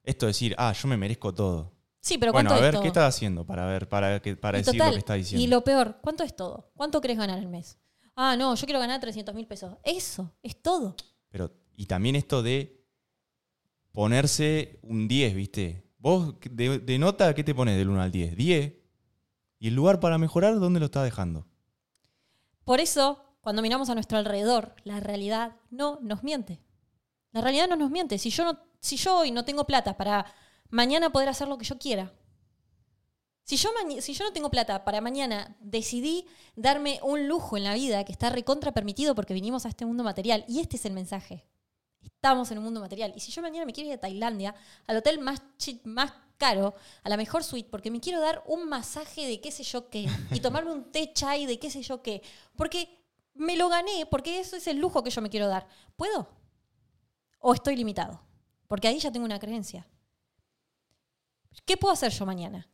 Esto 0.02 0.24
de 0.24 0.30
decir, 0.30 0.54
ah, 0.56 0.72
yo 0.72 0.88
me 0.88 0.96
merezco 0.96 1.34
todo. 1.34 1.75
Sí, 2.06 2.18
pero 2.18 2.32
bueno, 2.32 2.50
¿cuánto 2.50 2.64
a 2.64 2.70
ver, 2.70 2.80
¿qué 2.80 2.86
estás 2.86 3.16
haciendo 3.16 3.44
para 3.44 3.66
ver, 3.66 3.88
para, 3.88 4.22
que, 4.22 4.36
para 4.36 4.58
decir 4.58 4.76
lo 4.76 4.92
que 4.92 4.98
está 4.98 5.14
diciendo? 5.14 5.42
Y 5.42 5.48
lo 5.48 5.64
peor, 5.64 5.98
¿cuánto 6.00 6.22
es 6.22 6.36
todo? 6.36 6.70
¿Cuánto 6.76 7.00
querés 7.00 7.18
ganar 7.18 7.36
al 7.36 7.48
mes? 7.48 7.80
Ah, 8.14 8.36
no, 8.36 8.54
yo 8.54 8.64
quiero 8.64 8.78
ganar 8.78 9.00
300 9.00 9.34
mil 9.34 9.48
pesos. 9.48 9.76
Eso, 9.82 10.32
es 10.40 10.62
todo. 10.62 10.94
Pero, 11.30 11.50
y 11.74 11.86
también 11.86 12.14
esto 12.14 12.44
de 12.44 12.86
ponerse 13.90 14.78
un 14.84 15.08
10, 15.08 15.34
¿viste? 15.34 15.82
Vos 15.98 16.36
de, 16.48 16.96
nota, 16.96 17.34
¿qué 17.34 17.42
te 17.42 17.56
pones 17.56 17.76
del 17.76 17.88
1 17.88 18.00
al 18.00 18.12
10? 18.12 18.36
10. 18.36 18.72
¿Y 19.58 19.66
el 19.66 19.74
lugar 19.74 19.98
para 19.98 20.16
mejorar, 20.16 20.60
dónde 20.60 20.78
lo 20.78 20.86
estás 20.86 21.02
dejando? 21.02 21.48
Por 22.64 22.78
eso, 22.78 23.20
cuando 23.40 23.62
miramos 23.62 23.90
a 23.90 23.94
nuestro 23.94 24.16
alrededor, 24.16 24.76
la 24.84 25.00
realidad 25.00 25.56
no 25.70 25.98
nos 26.02 26.22
miente. 26.22 26.62
La 27.32 27.40
realidad 27.40 27.66
no 27.68 27.74
nos 27.74 27.90
miente. 27.90 28.16
Si 28.18 28.30
yo, 28.30 28.44
no, 28.44 28.60
si 28.78 28.96
yo 28.96 29.18
hoy 29.18 29.32
no 29.32 29.44
tengo 29.44 29.66
plata 29.66 29.96
para 29.96 30.24
mañana 30.70 31.10
poder 31.10 31.28
hacer 31.28 31.48
lo 31.48 31.58
que 31.58 31.64
yo 31.64 31.78
quiera, 31.78 32.12
si 33.46 33.56
yo, 33.56 33.70
si 34.00 34.12
yo 34.12 34.24
no 34.24 34.32
tengo 34.32 34.50
plata 34.50 34.84
para 34.84 35.00
mañana, 35.00 35.56
decidí 35.60 36.26
darme 36.56 36.98
un 37.04 37.28
lujo 37.28 37.56
en 37.56 37.62
la 37.62 37.74
vida 37.74 38.04
que 38.04 38.10
está 38.10 38.28
recontra 38.28 38.72
permitido 38.72 39.14
porque 39.14 39.34
vinimos 39.34 39.64
a 39.64 39.68
este 39.68 39.86
mundo 39.86 40.02
material. 40.02 40.44
Y 40.48 40.58
este 40.58 40.76
es 40.76 40.84
el 40.84 40.92
mensaje. 40.92 41.46
Estamos 42.02 42.50
en 42.50 42.58
un 42.58 42.64
mundo 42.64 42.80
material. 42.80 43.12
Y 43.14 43.20
si 43.20 43.30
yo 43.30 43.42
mañana 43.42 43.64
me 43.64 43.72
quiero 43.72 43.88
ir 43.88 43.94
a 43.94 44.00
Tailandia, 44.00 44.56
al 44.88 44.96
hotel 44.96 45.20
más, 45.20 45.42
más 45.84 46.12
caro, 46.38 46.74
a 47.04 47.08
la 47.08 47.16
mejor 47.16 47.44
suite, 47.44 47.68
porque 47.70 47.88
me 47.88 48.00
quiero 48.00 48.20
dar 48.20 48.42
un 48.48 48.68
masaje 48.68 49.28
de 49.28 49.40
qué 49.40 49.52
sé 49.52 49.62
yo 49.62 49.90
qué, 49.90 50.06
y 50.32 50.40
tomarme 50.40 50.72
un 50.72 50.90
té 50.90 51.12
chai 51.12 51.46
de 51.46 51.60
qué 51.60 51.70
sé 51.70 51.82
yo 51.82 52.02
qué, 52.02 52.22
porque 52.56 53.00
me 53.34 53.56
lo 53.56 53.68
gané, 53.68 54.06
porque 54.06 54.40
eso 54.40 54.56
es 54.56 54.66
el 54.66 54.78
lujo 54.78 55.04
que 55.04 55.10
yo 55.10 55.22
me 55.22 55.30
quiero 55.30 55.46
dar. 55.46 55.68
¿Puedo? 55.94 56.28
¿O 57.38 57.54
estoy 57.54 57.76
limitado? 57.76 58.20
Porque 58.66 58.88
ahí 58.88 58.98
ya 58.98 59.12
tengo 59.12 59.24
una 59.24 59.38
creencia. 59.38 59.86
¿Qué 61.64 61.76
puedo 61.76 61.92
hacer 61.92 62.12
yo 62.12 62.26
mañana? 62.26 62.68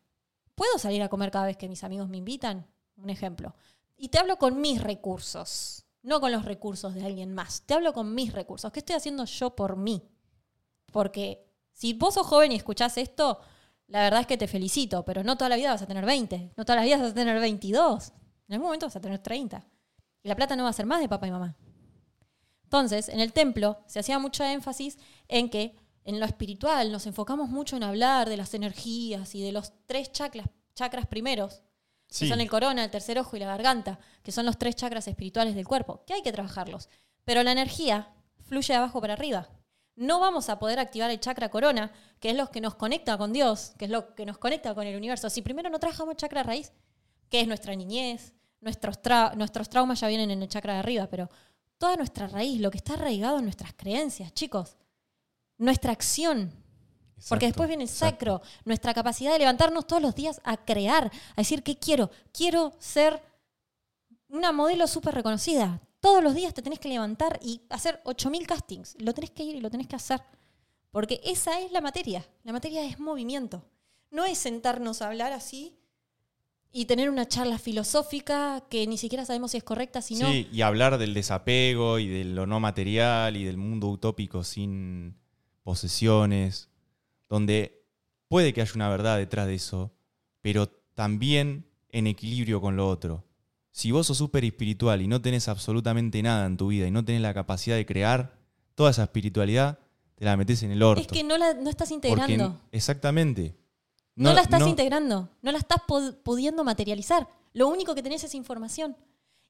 ¿Puedo 0.54 0.78
salir 0.78 1.02
a 1.02 1.08
comer 1.08 1.30
cada 1.30 1.46
vez 1.46 1.56
que 1.56 1.68
mis 1.68 1.84
amigos 1.84 2.08
me 2.08 2.18
invitan? 2.18 2.66
Un 2.96 3.10
ejemplo. 3.10 3.54
Y 3.96 4.08
te 4.08 4.18
hablo 4.18 4.36
con 4.36 4.60
mis 4.60 4.82
recursos 4.82 5.82
no 6.02 6.20
con 6.20 6.32
los 6.32 6.44
recursos 6.44 6.94
de 6.94 7.04
alguien 7.04 7.32
más. 7.32 7.62
Te 7.62 7.74
hablo 7.74 7.92
con 7.92 8.14
mis 8.14 8.32
recursos. 8.32 8.70
¿Qué 8.72 8.80
estoy 8.80 8.96
haciendo 8.96 9.24
yo 9.24 9.54
por 9.54 9.76
mí? 9.76 10.02
Porque 10.92 11.48
si 11.72 11.94
vos 11.94 12.14
sos 12.14 12.26
joven 12.26 12.52
y 12.52 12.56
escuchás 12.56 12.98
esto, 12.98 13.40
la 13.86 14.02
verdad 14.02 14.20
es 14.20 14.26
que 14.26 14.36
te 14.36 14.48
felicito, 14.48 15.04
pero 15.04 15.22
no 15.22 15.36
toda 15.36 15.48
la 15.48 15.56
vida 15.56 15.70
vas 15.70 15.82
a 15.82 15.86
tener 15.86 16.04
20, 16.04 16.52
no 16.56 16.64
toda 16.64 16.76
la 16.76 16.84
vida 16.84 16.98
vas 16.98 17.12
a 17.12 17.14
tener 17.14 17.40
22. 17.40 18.12
En 18.48 18.54
algún 18.54 18.66
momento 18.66 18.86
vas 18.86 18.96
a 18.96 19.00
tener 19.00 19.20
30. 19.20 19.64
Y 20.22 20.28
la 20.28 20.36
plata 20.36 20.56
no 20.56 20.64
va 20.64 20.70
a 20.70 20.74
ser 20.74 20.86
más 20.86 21.00
de 21.00 21.08
papá 21.08 21.26
y 21.26 21.30
mamá. 21.30 21.56
Entonces, 22.64 23.08
en 23.08 23.20
el 23.20 23.32
templo 23.32 23.78
se 23.86 24.00
hacía 24.00 24.18
mucho 24.18 24.44
énfasis 24.44 24.98
en 25.28 25.50
que 25.50 25.76
en 26.04 26.18
lo 26.20 26.26
espiritual 26.26 26.90
nos 26.90 27.06
enfocamos 27.06 27.48
mucho 27.48 27.76
en 27.76 27.82
hablar 27.82 28.28
de 28.28 28.36
las 28.36 28.54
energías 28.54 29.34
y 29.34 29.42
de 29.42 29.52
los 29.52 29.72
tres 29.86 30.12
chakras, 30.12 30.48
chakras 30.74 31.06
primeros, 31.06 31.62
que 32.08 32.28
son 32.28 32.40
el 32.40 32.50
corona, 32.50 32.84
el 32.84 32.90
tercer 32.90 33.18
ojo 33.18 33.36
y 33.36 33.40
la 33.40 33.46
garganta, 33.46 33.98
que 34.22 34.32
son 34.32 34.44
los 34.44 34.58
tres 34.58 34.76
chakras 34.76 35.08
espirituales 35.08 35.54
del 35.54 35.66
cuerpo, 35.66 36.04
que 36.06 36.12
hay 36.12 36.22
que 36.22 36.32
trabajarlos. 36.32 36.88
Pero 37.24 37.42
la 37.42 37.52
energía 37.52 38.12
fluye 38.40 38.74
de 38.74 38.78
abajo 38.78 39.00
para 39.00 39.14
arriba. 39.14 39.48
No 39.96 40.20
vamos 40.20 40.48
a 40.48 40.58
poder 40.58 40.78
activar 40.78 41.10
el 41.10 41.20
chakra 41.20 41.48
corona, 41.50 41.92
que 42.20 42.30
es 42.30 42.36
lo 42.36 42.50
que 42.50 42.60
nos 42.60 42.74
conecta 42.74 43.16
con 43.16 43.32
Dios, 43.32 43.72
que 43.78 43.86
es 43.86 43.90
lo 43.90 44.14
que 44.14 44.26
nos 44.26 44.38
conecta 44.38 44.74
con 44.74 44.86
el 44.86 44.96
universo, 44.96 45.30
si 45.30 45.40
primero 45.40 45.70
no 45.70 45.78
trabajamos 45.78 46.12
el 46.12 46.16
chakra 46.18 46.42
raíz, 46.42 46.72
que 47.30 47.40
es 47.40 47.46
nuestra 47.48 47.74
niñez, 47.74 48.34
nuestros, 48.60 49.00
tra- 49.00 49.34
nuestros 49.34 49.68
traumas 49.68 50.00
ya 50.00 50.08
vienen 50.08 50.30
en 50.30 50.42
el 50.42 50.48
chakra 50.48 50.74
de 50.74 50.78
arriba, 50.80 51.06
pero 51.08 51.30
toda 51.78 51.96
nuestra 51.96 52.26
raíz, 52.26 52.60
lo 52.60 52.70
que 52.70 52.78
está 52.78 52.94
arraigado 52.94 53.38
en 53.38 53.44
nuestras 53.44 53.72
creencias, 53.74 54.32
chicos, 54.34 54.76
nuestra 55.62 55.92
acción, 55.92 56.52
porque 57.28 57.46
después 57.46 57.68
viene 57.68 57.84
el 57.84 57.88
exacto. 57.88 58.16
sacro, 58.16 58.42
nuestra 58.64 58.92
capacidad 58.92 59.32
de 59.32 59.38
levantarnos 59.38 59.86
todos 59.86 60.02
los 60.02 60.14
días 60.14 60.40
a 60.44 60.56
crear, 60.56 61.06
a 61.06 61.40
decir, 61.40 61.62
¿qué 61.62 61.78
quiero? 61.78 62.10
Quiero 62.32 62.72
ser 62.80 63.22
una 64.28 64.50
modelo 64.50 64.86
súper 64.88 65.14
reconocida. 65.14 65.80
Todos 66.00 66.22
los 66.22 66.34
días 66.34 66.52
te 66.52 66.62
tenés 66.62 66.80
que 66.80 66.88
levantar 66.88 67.38
y 67.40 67.62
hacer 67.70 68.02
8.000 68.04 68.44
castings. 68.44 68.96
Lo 68.98 69.14
tenés 69.14 69.30
que 69.30 69.44
ir 69.44 69.54
y 69.54 69.60
lo 69.60 69.70
tenés 69.70 69.86
que 69.86 69.94
hacer. 69.94 70.20
Porque 70.90 71.20
esa 71.22 71.60
es 71.60 71.70
la 71.70 71.80
materia. 71.80 72.26
La 72.42 72.52
materia 72.52 72.84
es 72.84 72.98
movimiento. 72.98 73.64
No 74.10 74.24
es 74.24 74.38
sentarnos 74.38 75.00
a 75.00 75.06
hablar 75.06 75.32
así 75.32 75.78
y 76.72 76.86
tener 76.86 77.08
una 77.08 77.28
charla 77.28 77.58
filosófica 77.58 78.64
que 78.68 78.86
ni 78.88 78.98
siquiera 78.98 79.24
sabemos 79.24 79.52
si 79.52 79.58
es 79.58 79.62
correcta, 79.62 80.02
sino 80.02 80.28
Sí, 80.28 80.48
y 80.50 80.62
hablar 80.62 80.98
del 80.98 81.14
desapego 81.14 82.00
y 82.00 82.08
de 82.08 82.24
lo 82.24 82.46
no 82.46 82.58
material 82.58 83.36
y 83.36 83.44
del 83.44 83.58
mundo 83.58 83.88
utópico 83.88 84.42
sin 84.42 85.21
posesiones, 85.62 86.68
donde 87.28 87.84
puede 88.28 88.52
que 88.52 88.60
haya 88.62 88.72
una 88.74 88.88
verdad 88.88 89.18
detrás 89.18 89.46
de 89.46 89.54
eso, 89.54 89.92
pero 90.40 90.68
también 90.94 91.66
en 91.90 92.06
equilibrio 92.06 92.60
con 92.60 92.76
lo 92.76 92.88
otro. 92.88 93.24
Si 93.70 93.90
vos 93.90 94.06
sos 94.06 94.18
súper 94.18 94.44
espiritual 94.44 95.00
y 95.00 95.06
no 95.06 95.20
tenés 95.22 95.48
absolutamente 95.48 96.22
nada 96.22 96.46
en 96.46 96.56
tu 96.56 96.68
vida 96.68 96.86
y 96.86 96.90
no 96.90 97.04
tenés 97.04 97.22
la 97.22 97.32
capacidad 97.34 97.76
de 97.76 97.86
crear 97.86 98.34
toda 98.74 98.90
esa 98.90 99.04
espiritualidad, 99.04 99.78
te 100.14 100.24
la 100.24 100.36
metés 100.36 100.62
en 100.62 100.72
el 100.72 100.82
orto. 100.82 101.00
es 101.00 101.06
que 101.08 101.24
no 101.24 101.38
la 101.38 101.54
no 101.54 101.70
estás 101.70 101.88
Porque- 101.88 102.08
integrando. 102.08 102.60
exactamente. 102.70 103.56
No, 104.14 104.34
la 104.34 104.42
estás 104.42 104.66
integrando, 104.66 105.30
no 105.40 105.52
la 105.52 105.58
estás 105.58 105.80
pudiendo 106.22 106.64
materializar. 106.64 107.26
Lo 107.54 107.68
único 107.68 107.94
que 107.94 108.02
tenés 108.02 108.22
es 108.24 108.34
información. 108.34 108.94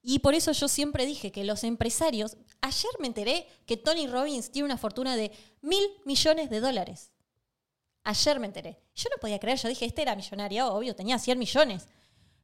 Y 0.03 0.19
por 0.19 0.35
eso 0.35 0.51
yo 0.51 0.67
siempre 0.67 1.07
dije 1.07 1.31
que 1.31 1.45
los 1.45 1.63
empresarios, 1.63 2.37
ayer 2.61 2.91
me 2.99 3.07
enteré 3.07 3.47
que 3.67 3.77
Tony 3.77 4.09
Robbins 4.09 4.51
tiene 4.51 4.67
una 4.67 4.77
fortuna 4.77 5.15
de 5.15 5.31
mil 5.61 5.83
millones 6.05 6.51
de 6.51 6.61
dólares. 6.61 7.13
Ayer 8.03 8.41
me 8.41 8.49
enteré. 8.49 8.83
Yo 8.97 9.09
no 9.11 9.21
podía 9.21 9.39
creer, 9.39 9.59
yo 9.59 9.69
dije, 9.69 9.85
este 9.85 10.03
era 10.03 10.17
millonario, 10.17 10.75
obvio, 10.75 10.97
tenía 10.97 11.21
100 11.21 11.39
millones. 11.39 11.87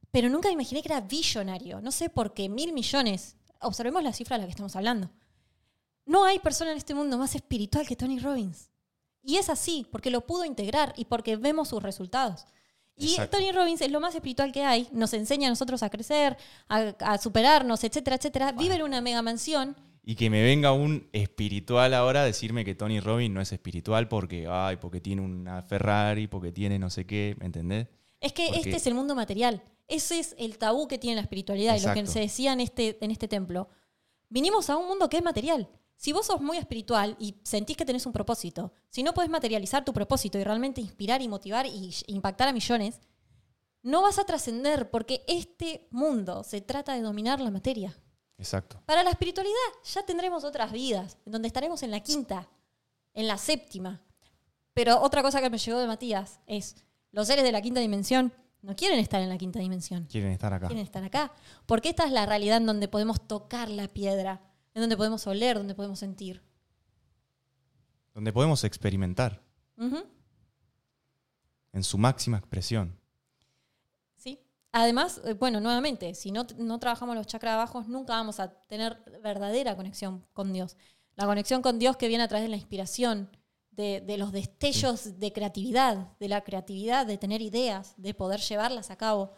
Pero 0.09 0.29
nunca 0.29 0.49
imaginé 0.49 0.81
que 0.81 0.87
era 0.87 1.01
billonario. 1.01 1.81
No 1.81 1.91
sé 1.91 2.09
por 2.09 2.33
qué, 2.33 2.47
mil 2.47 2.71
millones. 2.71 3.35
Observemos 3.59 4.01
la 4.03 4.13
cifra 4.13 4.37
de 4.37 4.41
la 4.41 4.47
que 4.47 4.51
estamos 4.51 4.77
hablando. 4.77 5.11
No 6.05 6.23
hay 6.23 6.39
persona 6.39 6.71
en 6.71 6.77
este 6.77 6.93
mundo 6.93 7.17
más 7.17 7.35
espiritual 7.35 7.85
que 7.85 7.97
Tony 7.97 8.19
Robbins. 8.19 8.71
Y 9.21 9.35
es 9.35 9.49
así, 9.49 9.85
porque 9.91 10.09
lo 10.09 10.25
pudo 10.25 10.45
integrar 10.45 10.93
y 10.95 11.05
porque 11.05 11.35
vemos 11.35 11.67
sus 11.67 11.83
resultados. 11.83 12.45
Y 12.99 13.11
Exacto. 13.11 13.37
Tony 13.37 13.51
Robbins 13.53 13.81
es 13.81 13.91
lo 13.91 13.99
más 14.01 14.13
espiritual 14.13 14.51
que 14.51 14.63
hay, 14.63 14.87
nos 14.91 15.13
enseña 15.13 15.47
a 15.47 15.49
nosotros 15.51 15.81
a 15.83 15.89
crecer, 15.89 16.37
a, 16.67 16.93
a 16.99 17.17
superarnos, 17.17 17.83
etcétera, 17.83 18.17
etcétera. 18.17 18.51
Vive 18.51 18.75
en 18.75 18.81
una 18.83 18.99
mega 19.01 19.21
mansión. 19.21 19.75
Y 20.03 20.15
que 20.15 20.29
me 20.29 20.43
venga 20.43 20.73
un 20.73 21.07
espiritual 21.13 21.93
ahora 21.93 22.23
a 22.23 22.25
decirme 22.25 22.65
que 22.65 22.75
Tony 22.75 22.99
Robbins 22.99 23.33
no 23.33 23.41
es 23.41 23.51
espiritual 23.53 24.07
porque, 24.09 24.47
ay, 24.49 24.75
porque 24.77 24.99
tiene 24.99 25.21
una 25.21 25.61
Ferrari, 25.61 26.27
porque 26.27 26.51
tiene 26.51 26.77
no 26.77 26.89
sé 26.89 27.05
qué, 27.05 27.35
¿me 27.39 27.45
entendés? 27.45 27.87
Es 28.19 28.33
que 28.33 28.47
Porque- 28.47 28.59
este 28.59 28.75
es 28.75 28.87
el 28.87 28.95
mundo 28.95 29.15
material. 29.15 29.63
Ese 29.87 30.19
es 30.19 30.35
el 30.37 30.57
tabú 30.57 30.87
que 30.87 30.97
tiene 30.97 31.15
la 31.15 31.21
espiritualidad 31.21 31.77
y 31.77 31.81
lo 31.85 31.93
que 31.93 32.05
se 32.05 32.19
decía 32.19 32.53
en 32.53 32.59
este, 32.59 32.97
en 33.01 33.11
este 33.11 33.27
templo. 33.27 33.69
Vinimos 34.29 34.69
a 34.69 34.77
un 34.77 34.87
mundo 34.87 35.09
que 35.09 35.17
es 35.17 35.23
material. 35.23 35.67
Si 35.99 36.13
vos 36.13 36.25
sos 36.27 36.39
muy 36.39 36.55
espiritual 36.55 37.17
y 37.19 37.35
sentís 37.43 37.75
que 37.75 37.83
tenés 37.83 38.05
un 38.05 38.13
propósito, 38.13 38.71
si 38.87 39.03
no 39.03 39.13
podés 39.13 39.29
materializar 39.29 39.83
tu 39.83 39.91
propósito 39.91 40.39
y 40.39 40.45
realmente 40.45 40.79
inspirar 40.79 41.21
y 41.21 41.27
motivar 41.27 41.65
y 41.65 41.93
impactar 42.07 42.47
a 42.47 42.53
millones, 42.53 43.01
no 43.83 44.01
vas 44.01 44.17
a 44.17 44.23
trascender 44.23 44.89
porque 44.91 45.25
este 45.27 45.89
mundo 45.91 46.45
se 46.45 46.61
trata 46.61 46.93
de 46.93 47.01
dominar 47.01 47.41
la 47.41 47.51
materia. 47.51 47.93
Exacto. 48.37 48.81
Para 48.85 49.03
la 49.03 49.09
espiritualidad 49.09 49.57
ya 49.83 50.03
tendremos 50.03 50.45
otras 50.45 50.71
vidas, 50.71 51.17
en 51.25 51.33
donde 51.33 51.49
estaremos 51.49 51.83
en 51.83 51.91
la 51.91 51.99
quinta, 51.99 52.47
en 53.13 53.27
la 53.27 53.37
séptima. 53.37 54.01
Pero 54.73 55.01
otra 55.01 55.21
cosa 55.21 55.41
que 55.41 55.49
me 55.49 55.57
llegó 55.57 55.79
de 55.79 55.87
Matías 55.87 56.39
es, 56.47 56.77
los 57.11 57.27
seres 57.27 57.43
de 57.43 57.51
la 57.51 57.61
quinta 57.61 57.81
dimensión 57.81 58.31
no 58.61 58.73
quieren 58.73 58.99
estar 58.99 59.21
en 59.21 59.27
la 59.27 59.37
quinta 59.37 59.59
dimensión, 59.59 60.05
Quieren 60.09 60.31
estar 60.31 60.53
acá. 60.53 60.67
quieren 60.67 60.85
estar 60.85 61.03
acá. 61.03 61.33
Porque 61.65 61.89
esta 61.89 62.05
es 62.05 62.13
la 62.13 62.25
realidad 62.25 62.55
en 62.55 62.67
donde 62.67 62.87
podemos 62.87 63.19
tocar 63.27 63.69
la 63.69 63.89
piedra, 63.89 64.41
en 64.73 64.81
donde 64.81 64.97
podemos 64.97 65.25
oler, 65.27 65.57
donde 65.57 65.75
podemos 65.75 65.99
sentir. 65.99 66.41
Donde 68.13 68.33
podemos 68.33 68.63
experimentar 68.63 69.41
en 71.71 71.83
su 71.83 71.97
máxima 71.97 72.37
expresión. 72.37 72.99
Sí. 74.17 74.39
Además, 74.71 75.21
eh, 75.23 75.33
bueno, 75.33 75.61
nuevamente, 75.61 76.13
si 76.15 76.31
no, 76.31 76.45
no 76.57 76.79
trabajamos 76.79 77.15
los 77.15 77.27
chakras 77.27 77.55
bajos, 77.57 77.87
nunca 77.87 78.13
vamos 78.13 78.39
a 78.39 78.49
tener 78.67 79.01
verdadera 79.23 79.75
conexión 79.75 80.25
con 80.33 80.51
Dios. 80.51 80.75
La 81.15 81.25
conexión 81.25 81.61
con 81.61 81.79
Dios 81.79 81.97
que 81.97 82.07
viene 82.07 82.23
a 82.23 82.27
través 82.27 82.43
de 82.45 82.49
la 82.49 82.57
inspiración, 82.57 83.29
de, 83.71 84.01
de 84.01 84.17
los 84.17 84.31
destellos 84.31 85.19
de 85.19 85.31
creatividad, 85.31 86.17
de 86.19 86.27
la 86.27 86.41
creatividad, 86.41 87.05
de 87.05 87.17
tener 87.17 87.41
ideas, 87.41 87.93
de 87.97 88.13
poder 88.13 88.41
llevarlas 88.41 88.89
a 88.91 88.97
cabo, 88.97 89.31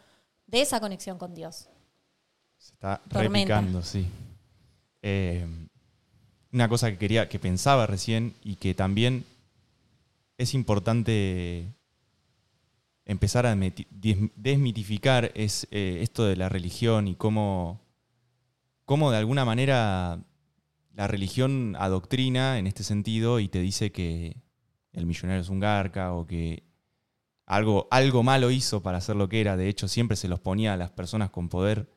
de 0.46 0.60
esa 0.62 0.80
conexión 0.80 1.18
con 1.18 1.34
Dios. 1.34 1.68
Se 2.58 2.72
está 2.72 3.00
Tormenta. 3.08 3.56
replicando, 3.56 3.82
sí. 3.82 4.06
Eh, 5.02 5.46
una 6.52 6.68
cosa 6.68 6.90
que 6.90 6.98
quería, 6.98 7.28
que 7.28 7.38
pensaba 7.38 7.86
recién 7.86 8.34
y 8.42 8.56
que 8.56 8.74
también 8.74 9.24
es 10.38 10.54
importante 10.54 11.66
empezar 13.04 13.46
a 13.46 13.56
desmitificar 13.56 15.32
es 15.34 15.66
eh, 15.70 15.98
esto 16.02 16.24
de 16.24 16.36
la 16.36 16.48
religión 16.48 17.08
y 17.08 17.14
cómo, 17.14 17.80
cómo 18.84 19.10
de 19.10 19.18
alguna 19.18 19.44
manera 19.44 20.20
la 20.94 21.08
religión 21.08 21.74
adoctrina 21.78 22.58
en 22.58 22.66
este 22.66 22.84
sentido 22.84 23.40
y 23.40 23.48
te 23.48 23.60
dice 23.60 23.92
que 23.92 24.36
el 24.92 25.06
millonario 25.06 25.40
es 25.40 25.48
un 25.48 25.60
garca 25.60 26.12
o 26.12 26.26
que 26.26 26.62
algo, 27.46 27.88
algo 27.90 28.22
malo 28.22 28.50
hizo 28.50 28.82
para 28.82 28.98
hacer 28.98 29.16
lo 29.16 29.28
que 29.28 29.40
era. 29.40 29.56
De 29.56 29.68
hecho, 29.68 29.88
siempre 29.88 30.16
se 30.16 30.28
los 30.28 30.40
ponía 30.40 30.74
a 30.74 30.76
las 30.76 30.90
personas 30.90 31.30
con 31.30 31.48
poder 31.48 31.90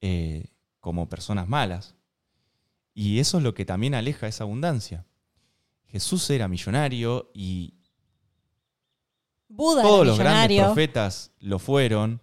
eh, 0.00 0.46
como 0.80 1.08
personas 1.08 1.48
malas. 1.48 1.95
Y 2.98 3.20
eso 3.20 3.36
es 3.36 3.44
lo 3.44 3.52
que 3.52 3.66
también 3.66 3.94
aleja 3.94 4.26
esa 4.26 4.44
abundancia. 4.44 5.04
Jesús 5.84 6.30
era 6.30 6.48
millonario 6.48 7.30
y 7.34 7.74
Buda 9.48 9.82
todos 9.82 10.00
era 10.00 10.06
los 10.06 10.18
grandes 10.18 10.62
profetas 10.64 11.32
lo 11.38 11.58
fueron 11.58 12.22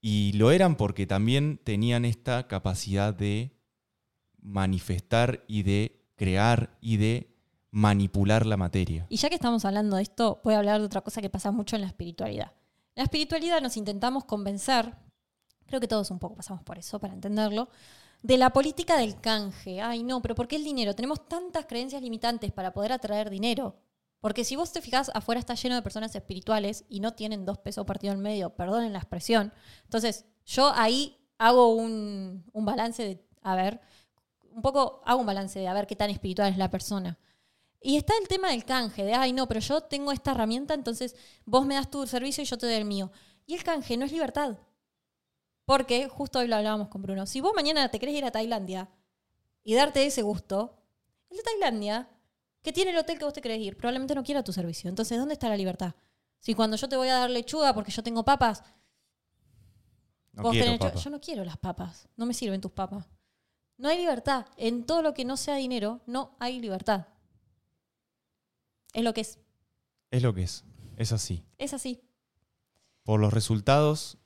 y 0.00 0.32
lo 0.32 0.50
eran 0.50 0.76
porque 0.76 1.06
también 1.06 1.60
tenían 1.62 2.06
esta 2.06 2.48
capacidad 2.48 3.12
de 3.12 3.54
manifestar 4.40 5.44
y 5.46 5.62
de 5.62 6.08
crear 6.16 6.78
y 6.80 6.96
de 6.96 7.36
manipular 7.70 8.46
la 8.46 8.56
materia. 8.56 9.04
Y 9.10 9.18
ya 9.18 9.28
que 9.28 9.34
estamos 9.34 9.66
hablando 9.66 9.96
de 9.96 10.04
esto, 10.04 10.40
voy 10.42 10.54
a 10.54 10.58
hablar 10.58 10.80
de 10.80 10.86
otra 10.86 11.02
cosa 11.02 11.20
que 11.20 11.28
pasa 11.28 11.50
mucho 11.50 11.76
en 11.76 11.82
la 11.82 11.88
espiritualidad. 11.88 12.54
En 12.94 13.02
la 13.02 13.04
espiritualidad 13.04 13.60
nos 13.60 13.76
intentamos 13.76 14.24
convencer, 14.24 14.94
creo 15.66 15.80
que 15.82 15.88
todos 15.88 16.10
un 16.10 16.18
poco 16.18 16.34
pasamos 16.34 16.62
por 16.62 16.78
eso, 16.78 16.98
para 16.98 17.12
entenderlo, 17.12 17.68
de 18.22 18.38
la 18.38 18.50
política 18.50 18.96
del 18.96 19.20
canje. 19.20 19.80
Ay, 19.80 20.02
no, 20.02 20.20
pero 20.22 20.34
¿por 20.34 20.48
qué 20.48 20.56
el 20.56 20.64
dinero? 20.64 20.94
Tenemos 20.94 21.28
tantas 21.28 21.66
creencias 21.66 22.02
limitantes 22.02 22.52
para 22.52 22.72
poder 22.72 22.92
atraer 22.92 23.30
dinero. 23.30 23.76
Porque 24.20 24.44
si 24.44 24.56
vos 24.56 24.72
te 24.72 24.82
fijás, 24.82 25.10
afuera 25.14 25.38
está 25.38 25.54
lleno 25.54 25.74
de 25.74 25.82
personas 25.82 26.14
espirituales 26.14 26.84
y 26.88 27.00
no 27.00 27.14
tienen 27.14 27.44
dos 27.44 27.58
pesos 27.58 27.86
partido 27.86 28.12
en 28.12 28.20
medio, 28.20 28.50
perdonen 28.50 28.92
la 28.92 28.98
expresión. 28.98 29.52
Entonces, 29.84 30.24
yo 30.44 30.72
ahí 30.74 31.18
hago 31.38 31.74
un, 31.74 32.44
un 32.52 32.64
balance 32.64 33.02
de, 33.04 33.24
a 33.42 33.54
ver, 33.54 33.80
un 34.50 34.62
poco 34.62 35.02
hago 35.04 35.20
un 35.20 35.26
balance 35.26 35.58
de 35.58 35.68
a 35.68 35.74
ver 35.74 35.86
qué 35.86 35.96
tan 35.96 36.10
espiritual 36.10 36.50
es 36.50 36.58
la 36.58 36.70
persona. 36.70 37.18
Y 37.80 37.96
está 37.96 38.14
el 38.20 38.26
tema 38.26 38.50
del 38.50 38.64
canje, 38.64 39.04
de, 39.04 39.14
ay, 39.14 39.32
no, 39.32 39.46
pero 39.46 39.60
yo 39.60 39.82
tengo 39.82 40.10
esta 40.10 40.32
herramienta, 40.32 40.74
entonces 40.74 41.14
vos 41.44 41.66
me 41.66 41.74
das 41.74 41.90
tu 41.90 42.06
servicio 42.06 42.42
y 42.42 42.46
yo 42.46 42.58
te 42.58 42.66
doy 42.66 42.74
el 42.74 42.84
mío. 42.84 43.12
Y 43.46 43.54
el 43.54 43.62
canje 43.62 43.96
no 43.96 44.06
es 44.06 44.12
libertad. 44.12 44.56
Porque, 45.66 46.08
justo 46.08 46.38
hoy 46.38 46.48
lo 46.48 46.56
hablábamos 46.56 46.88
con 46.88 47.02
Bruno, 47.02 47.26
si 47.26 47.40
vos 47.40 47.52
mañana 47.54 47.90
te 47.90 47.98
querés 47.98 48.14
ir 48.14 48.24
a 48.24 48.30
Tailandia 48.30 48.88
y 49.64 49.74
darte 49.74 50.06
ese 50.06 50.22
gusto, 50.22 50.80
el 51.28 51.36
de 51.36 51.42
Tailandia, 51.42 52.08
que 52.62 52.72
tiene 52.72 52.92
el 52.92 52.96
hotel 52.96 53.18
que 53.18 53.24
vos 53.24 53.34
te 53.34 53.40
querés 53.42 53.58
ir, 53.60 53.76
probablemente 53.76 54.14
no 54.14 54.22
quiera 54.22 54.42
tu 54.44 54.52
servicio. 54.52 54.88
Entonces, 54.88 55.18
¿dónde 55.18 55.34
está 55.34 55.48
la 55.48 55.56
libertad? 55.56 55.94
Si 56.38 56.54
cuando 56.54 56.76
yo 56.76 56.88
te 56.88 56.96
voy 56.96 57.08
a 57.08 57.14
dar 57.14 57.30
lechuga 57.30 57.74
porque 57.74 57.90
yo 57.90 58.02
tengo 58.02 58.24
papas, 58.24 58.62
No 60.32 60.44
vos 60.44 60.52
quiero, 60.52 60.66
tenés 60.66 60.78
papa. 60.80 60.98
yo 60.98 61.10
no 61.10 61.20
quiero 61.20 61.44
las 61.44 61.56
papas, 61.58 62.08
no 62.16 62.26
me 62.26 62.34
sirven 62.34 62.60
tus 62.60 62.70
papas. 62.70 63.06
No 63.76 63.88
hay 63.88 63.98
libertad. 63.98 64.46
En 64.56 64.86
todo 64.86 65.02
lo 65.02 65.12
que 65.14 65.24
no 65.24 65.36
sea 65.36 65.56
dinero, 65.56 66.00
no 66.06 66.36
hay 66.38 66.60
libertad. 66.60 67.08
Es 68.94 69.02
lo 69.04 69.12
que 69.12 69.20
es. 69.22 69.38
Es 70.10 70.22
lo 70.22 70.32
que 70.32 70.44
es. 70.44 70.64
Es 70.96 71.12
así. 71.12 71.44
Es 71.58 71.74
así. 71.74 72.00
Por 73.02 73.20
los 73.20 73.32
resultados, 73.32 74.16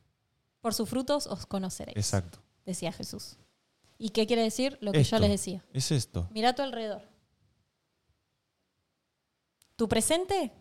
Por 0.61 0.75
sus 0.75 0.89
frutos 0.89 1.27
os 1.27 1.47
conoceréis. 1.47 1.97
exacto. 1.97 2.39
Decía 2.67 2.93
Jesús. 2.93 3.37
¿Y 3.99 4.11
qué 4.11 4.27
quiere 4.27 4.43
decir? 4.43 4.79
Lo 4.81 4.93
que 4.93 5.01
Esto. 5.01 5.17
yo 5.17 5.21
les 5.21 5.31
decía. 5.31 5.65
Es 5.73 5.91
esto. 5.91 6.29
Mira 6.33 6.51
a 6.51 6.55
tu 6.55 6.63
alrededor. 6.63 7.03
Tu 9.77 9.89
presente 9.89 10.53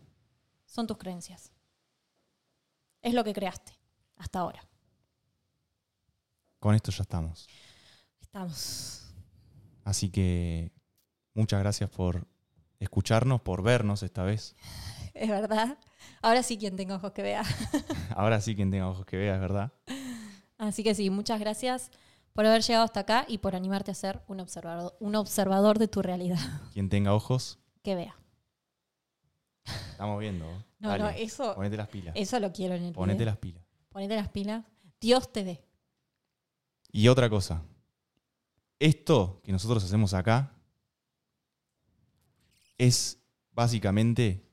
son 0.64 0.86
tus 0.86 0.96
creencias. 0.98 1.52
Es 3.02 3.14
lo 3.14 3.24
que 3.24 3.32
creaste 3.34 3.72
hasta 4.16 4.40
ahora. 4.40 4.66
Con 6.58 6.74
esto 6.74 6.90
ya 6.90 7.02
estamos. 7.02 7.46
Estamos. 8.20 9.02
Así 9.84 10.10
que 10.10 10.72
muchas 11.34 11.60
gracias 11.60 11.88
por 11.90 12.26
escucharnos, 12.78 13.40
por 13.40 13.62
vernos 13.62 14.02
esta 14.02 14.22
vez. 14.22 14.54
Es 15.14 15.28
verdad. 15.28 15.78
Ahora 16.22 16.42
sí 16.42 16.56
quien 16.58 16.76
tenga 16.76 16.96
ojos 16.96 17.12
que 17.12 17.22
vea. 17.22 17.42
Ahora 18.16 18.40
sí 18.40 18.54
quien 18.54 18.70
tenga 18.70 18.88
ojos 18.88 19.04
que 19.06 19.16
vea, 19.16 19.34
es 19.34 19.40
verdad. 19.40 19.72
Así 20.58 20.82
que 20.84 20.94
sí, 20.94 21.10
muchas 21.10 21.40
gracias 21.40 21.90
por 22.32 22.46
haber 22.46 22.62
llegado 22.62 22.84
hasta 22.84 23.00
acá 23.00 23.24
y 23.28 23.38
por 23.38 23.56
animarte 23.56 23.90
a 23.90 23.94
ser 23.94 24.22
un 24.28 24.40
observador, 24.40 24.96
un 25.00 25.14
observador 25.16 25.78
de 25.78 25.88
tu 25.88 26.02
realidad. 26.02 26.38
Quien 26.72 26.88
tenga 26.88 27.14
ojos, 27.14 27.58
Que 27.82 27.94
vea. 27.94 28.14
estamos 29.90 30.20
viendo. 30.20 30.46
No, 30.78 30.88
Dale, 30.90 31.02
no, 31.04 31.10
eso, 31.10 31.54
Ponete 31.54 31.76
las 31.76 31.88
pilas. 31.88 32.14
eso 32.16 32.38
lo 32.40 32.52
quiero 32.52 32.74
en 32.74 32.84
el 32.84 32.92
Ponete 32.92 33.18
video. 33.18 33.26
las 33.32 33.36
pilas. 33.38 33.62
Ponete 33.90 34.16
las 34.16 34.28
pilas. 34.28 34.64
Dios 35.00 35.32
te 35.32 35.44
ve. 35.44 35.64
Y 36.92 37.08
otra 37.08 37.28
cosa. 37.28 37.62
Esto 38.78 39.40
que 39.44 39.52
nosotros 39.52 39.84
hacemos 39.84 40.14
acá 40.14 40.52
es 42.78 43.18
básicamente. 43.52 44.46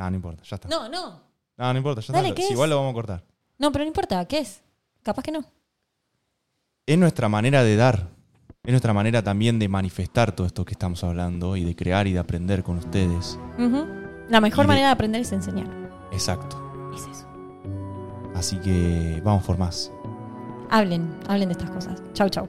No, 0.00 0.10
no 0.10 0.16
importa, 0.16 0.42
ya 0.44 0.54
está. 0.56 0.68
No, 0.68 0.88
No, 0.88 1.20
no. 1.58 1.72
no, 1.72 1.76
importa, 1.78 2.00
ya 2.00 2.12
Dale, 2.12 2.28
está. 2.28 2.36
¿qué 2.36 2.42
Si 2.42 2.48
es? 2.48 2.52
igual 2.52 2.70
lo 2.70 2.76
vamos 2.76 2.90
a 2.90 2.94
cortar. 2.94 3.24
No, 3.58 3.70
pero 3.70 3.84
no 3.84 3.88
importa. 3.88 4.24
¿Qué 4.26 4.38
es? 4.38 4.62
Capaz 5.02 5.22
que 5.22 5.30
no. 5.32 5.44
Es 6.86 6.96
nuestra 6.98 7.28
manera 7.28 7.62
de 7.62 7.76
dar. 7.76 8.08
Es 8.62 8.70
nuestra 8.72 8.92
manera 8.92 9.22
también 9.22 9.58
de 9.58 9.68
manifestar 9.68 10.32
todo 10.32 10.46
esto 10.46 10.64
que 10.64 10.72
estamos 10.72 11.02
hablando 11.04 11.56
y 11.56 11.64
de 11.64 11.74
crear 11.76 12.06
y 12.06 12.12
de 12.12 12.18
aprender 12.18 12.62
con 12.62 12.78
ustedes. 12.78 13.38
Ujú. 13.58 13.86
La 14.28 14.40
mejor 14.40 14.64
Y 14.64 14.66
de- 14.66 14.68
manera 14.68 14.86
de 14.88 14.92
aprender 14.92 15.20
es 15.22 15.32
enseñar. 15.32 15.66
Exacto. 16.12 16.90
Es 16.94 17.02
eso. 17.06 17.26
Así 18.34 18.56
que 18.58 19.20
vamos 19.24 19.44
por 19.44 19.58
más. 19.58 19.90
Hablen, 20.70 21.18
hablen 21.28 21.48
de 21.48 21.52
estas 21.52 21.70
cosas. 21.70 22.02
Chau, 22.12 22.28
chau. 22.28 22.48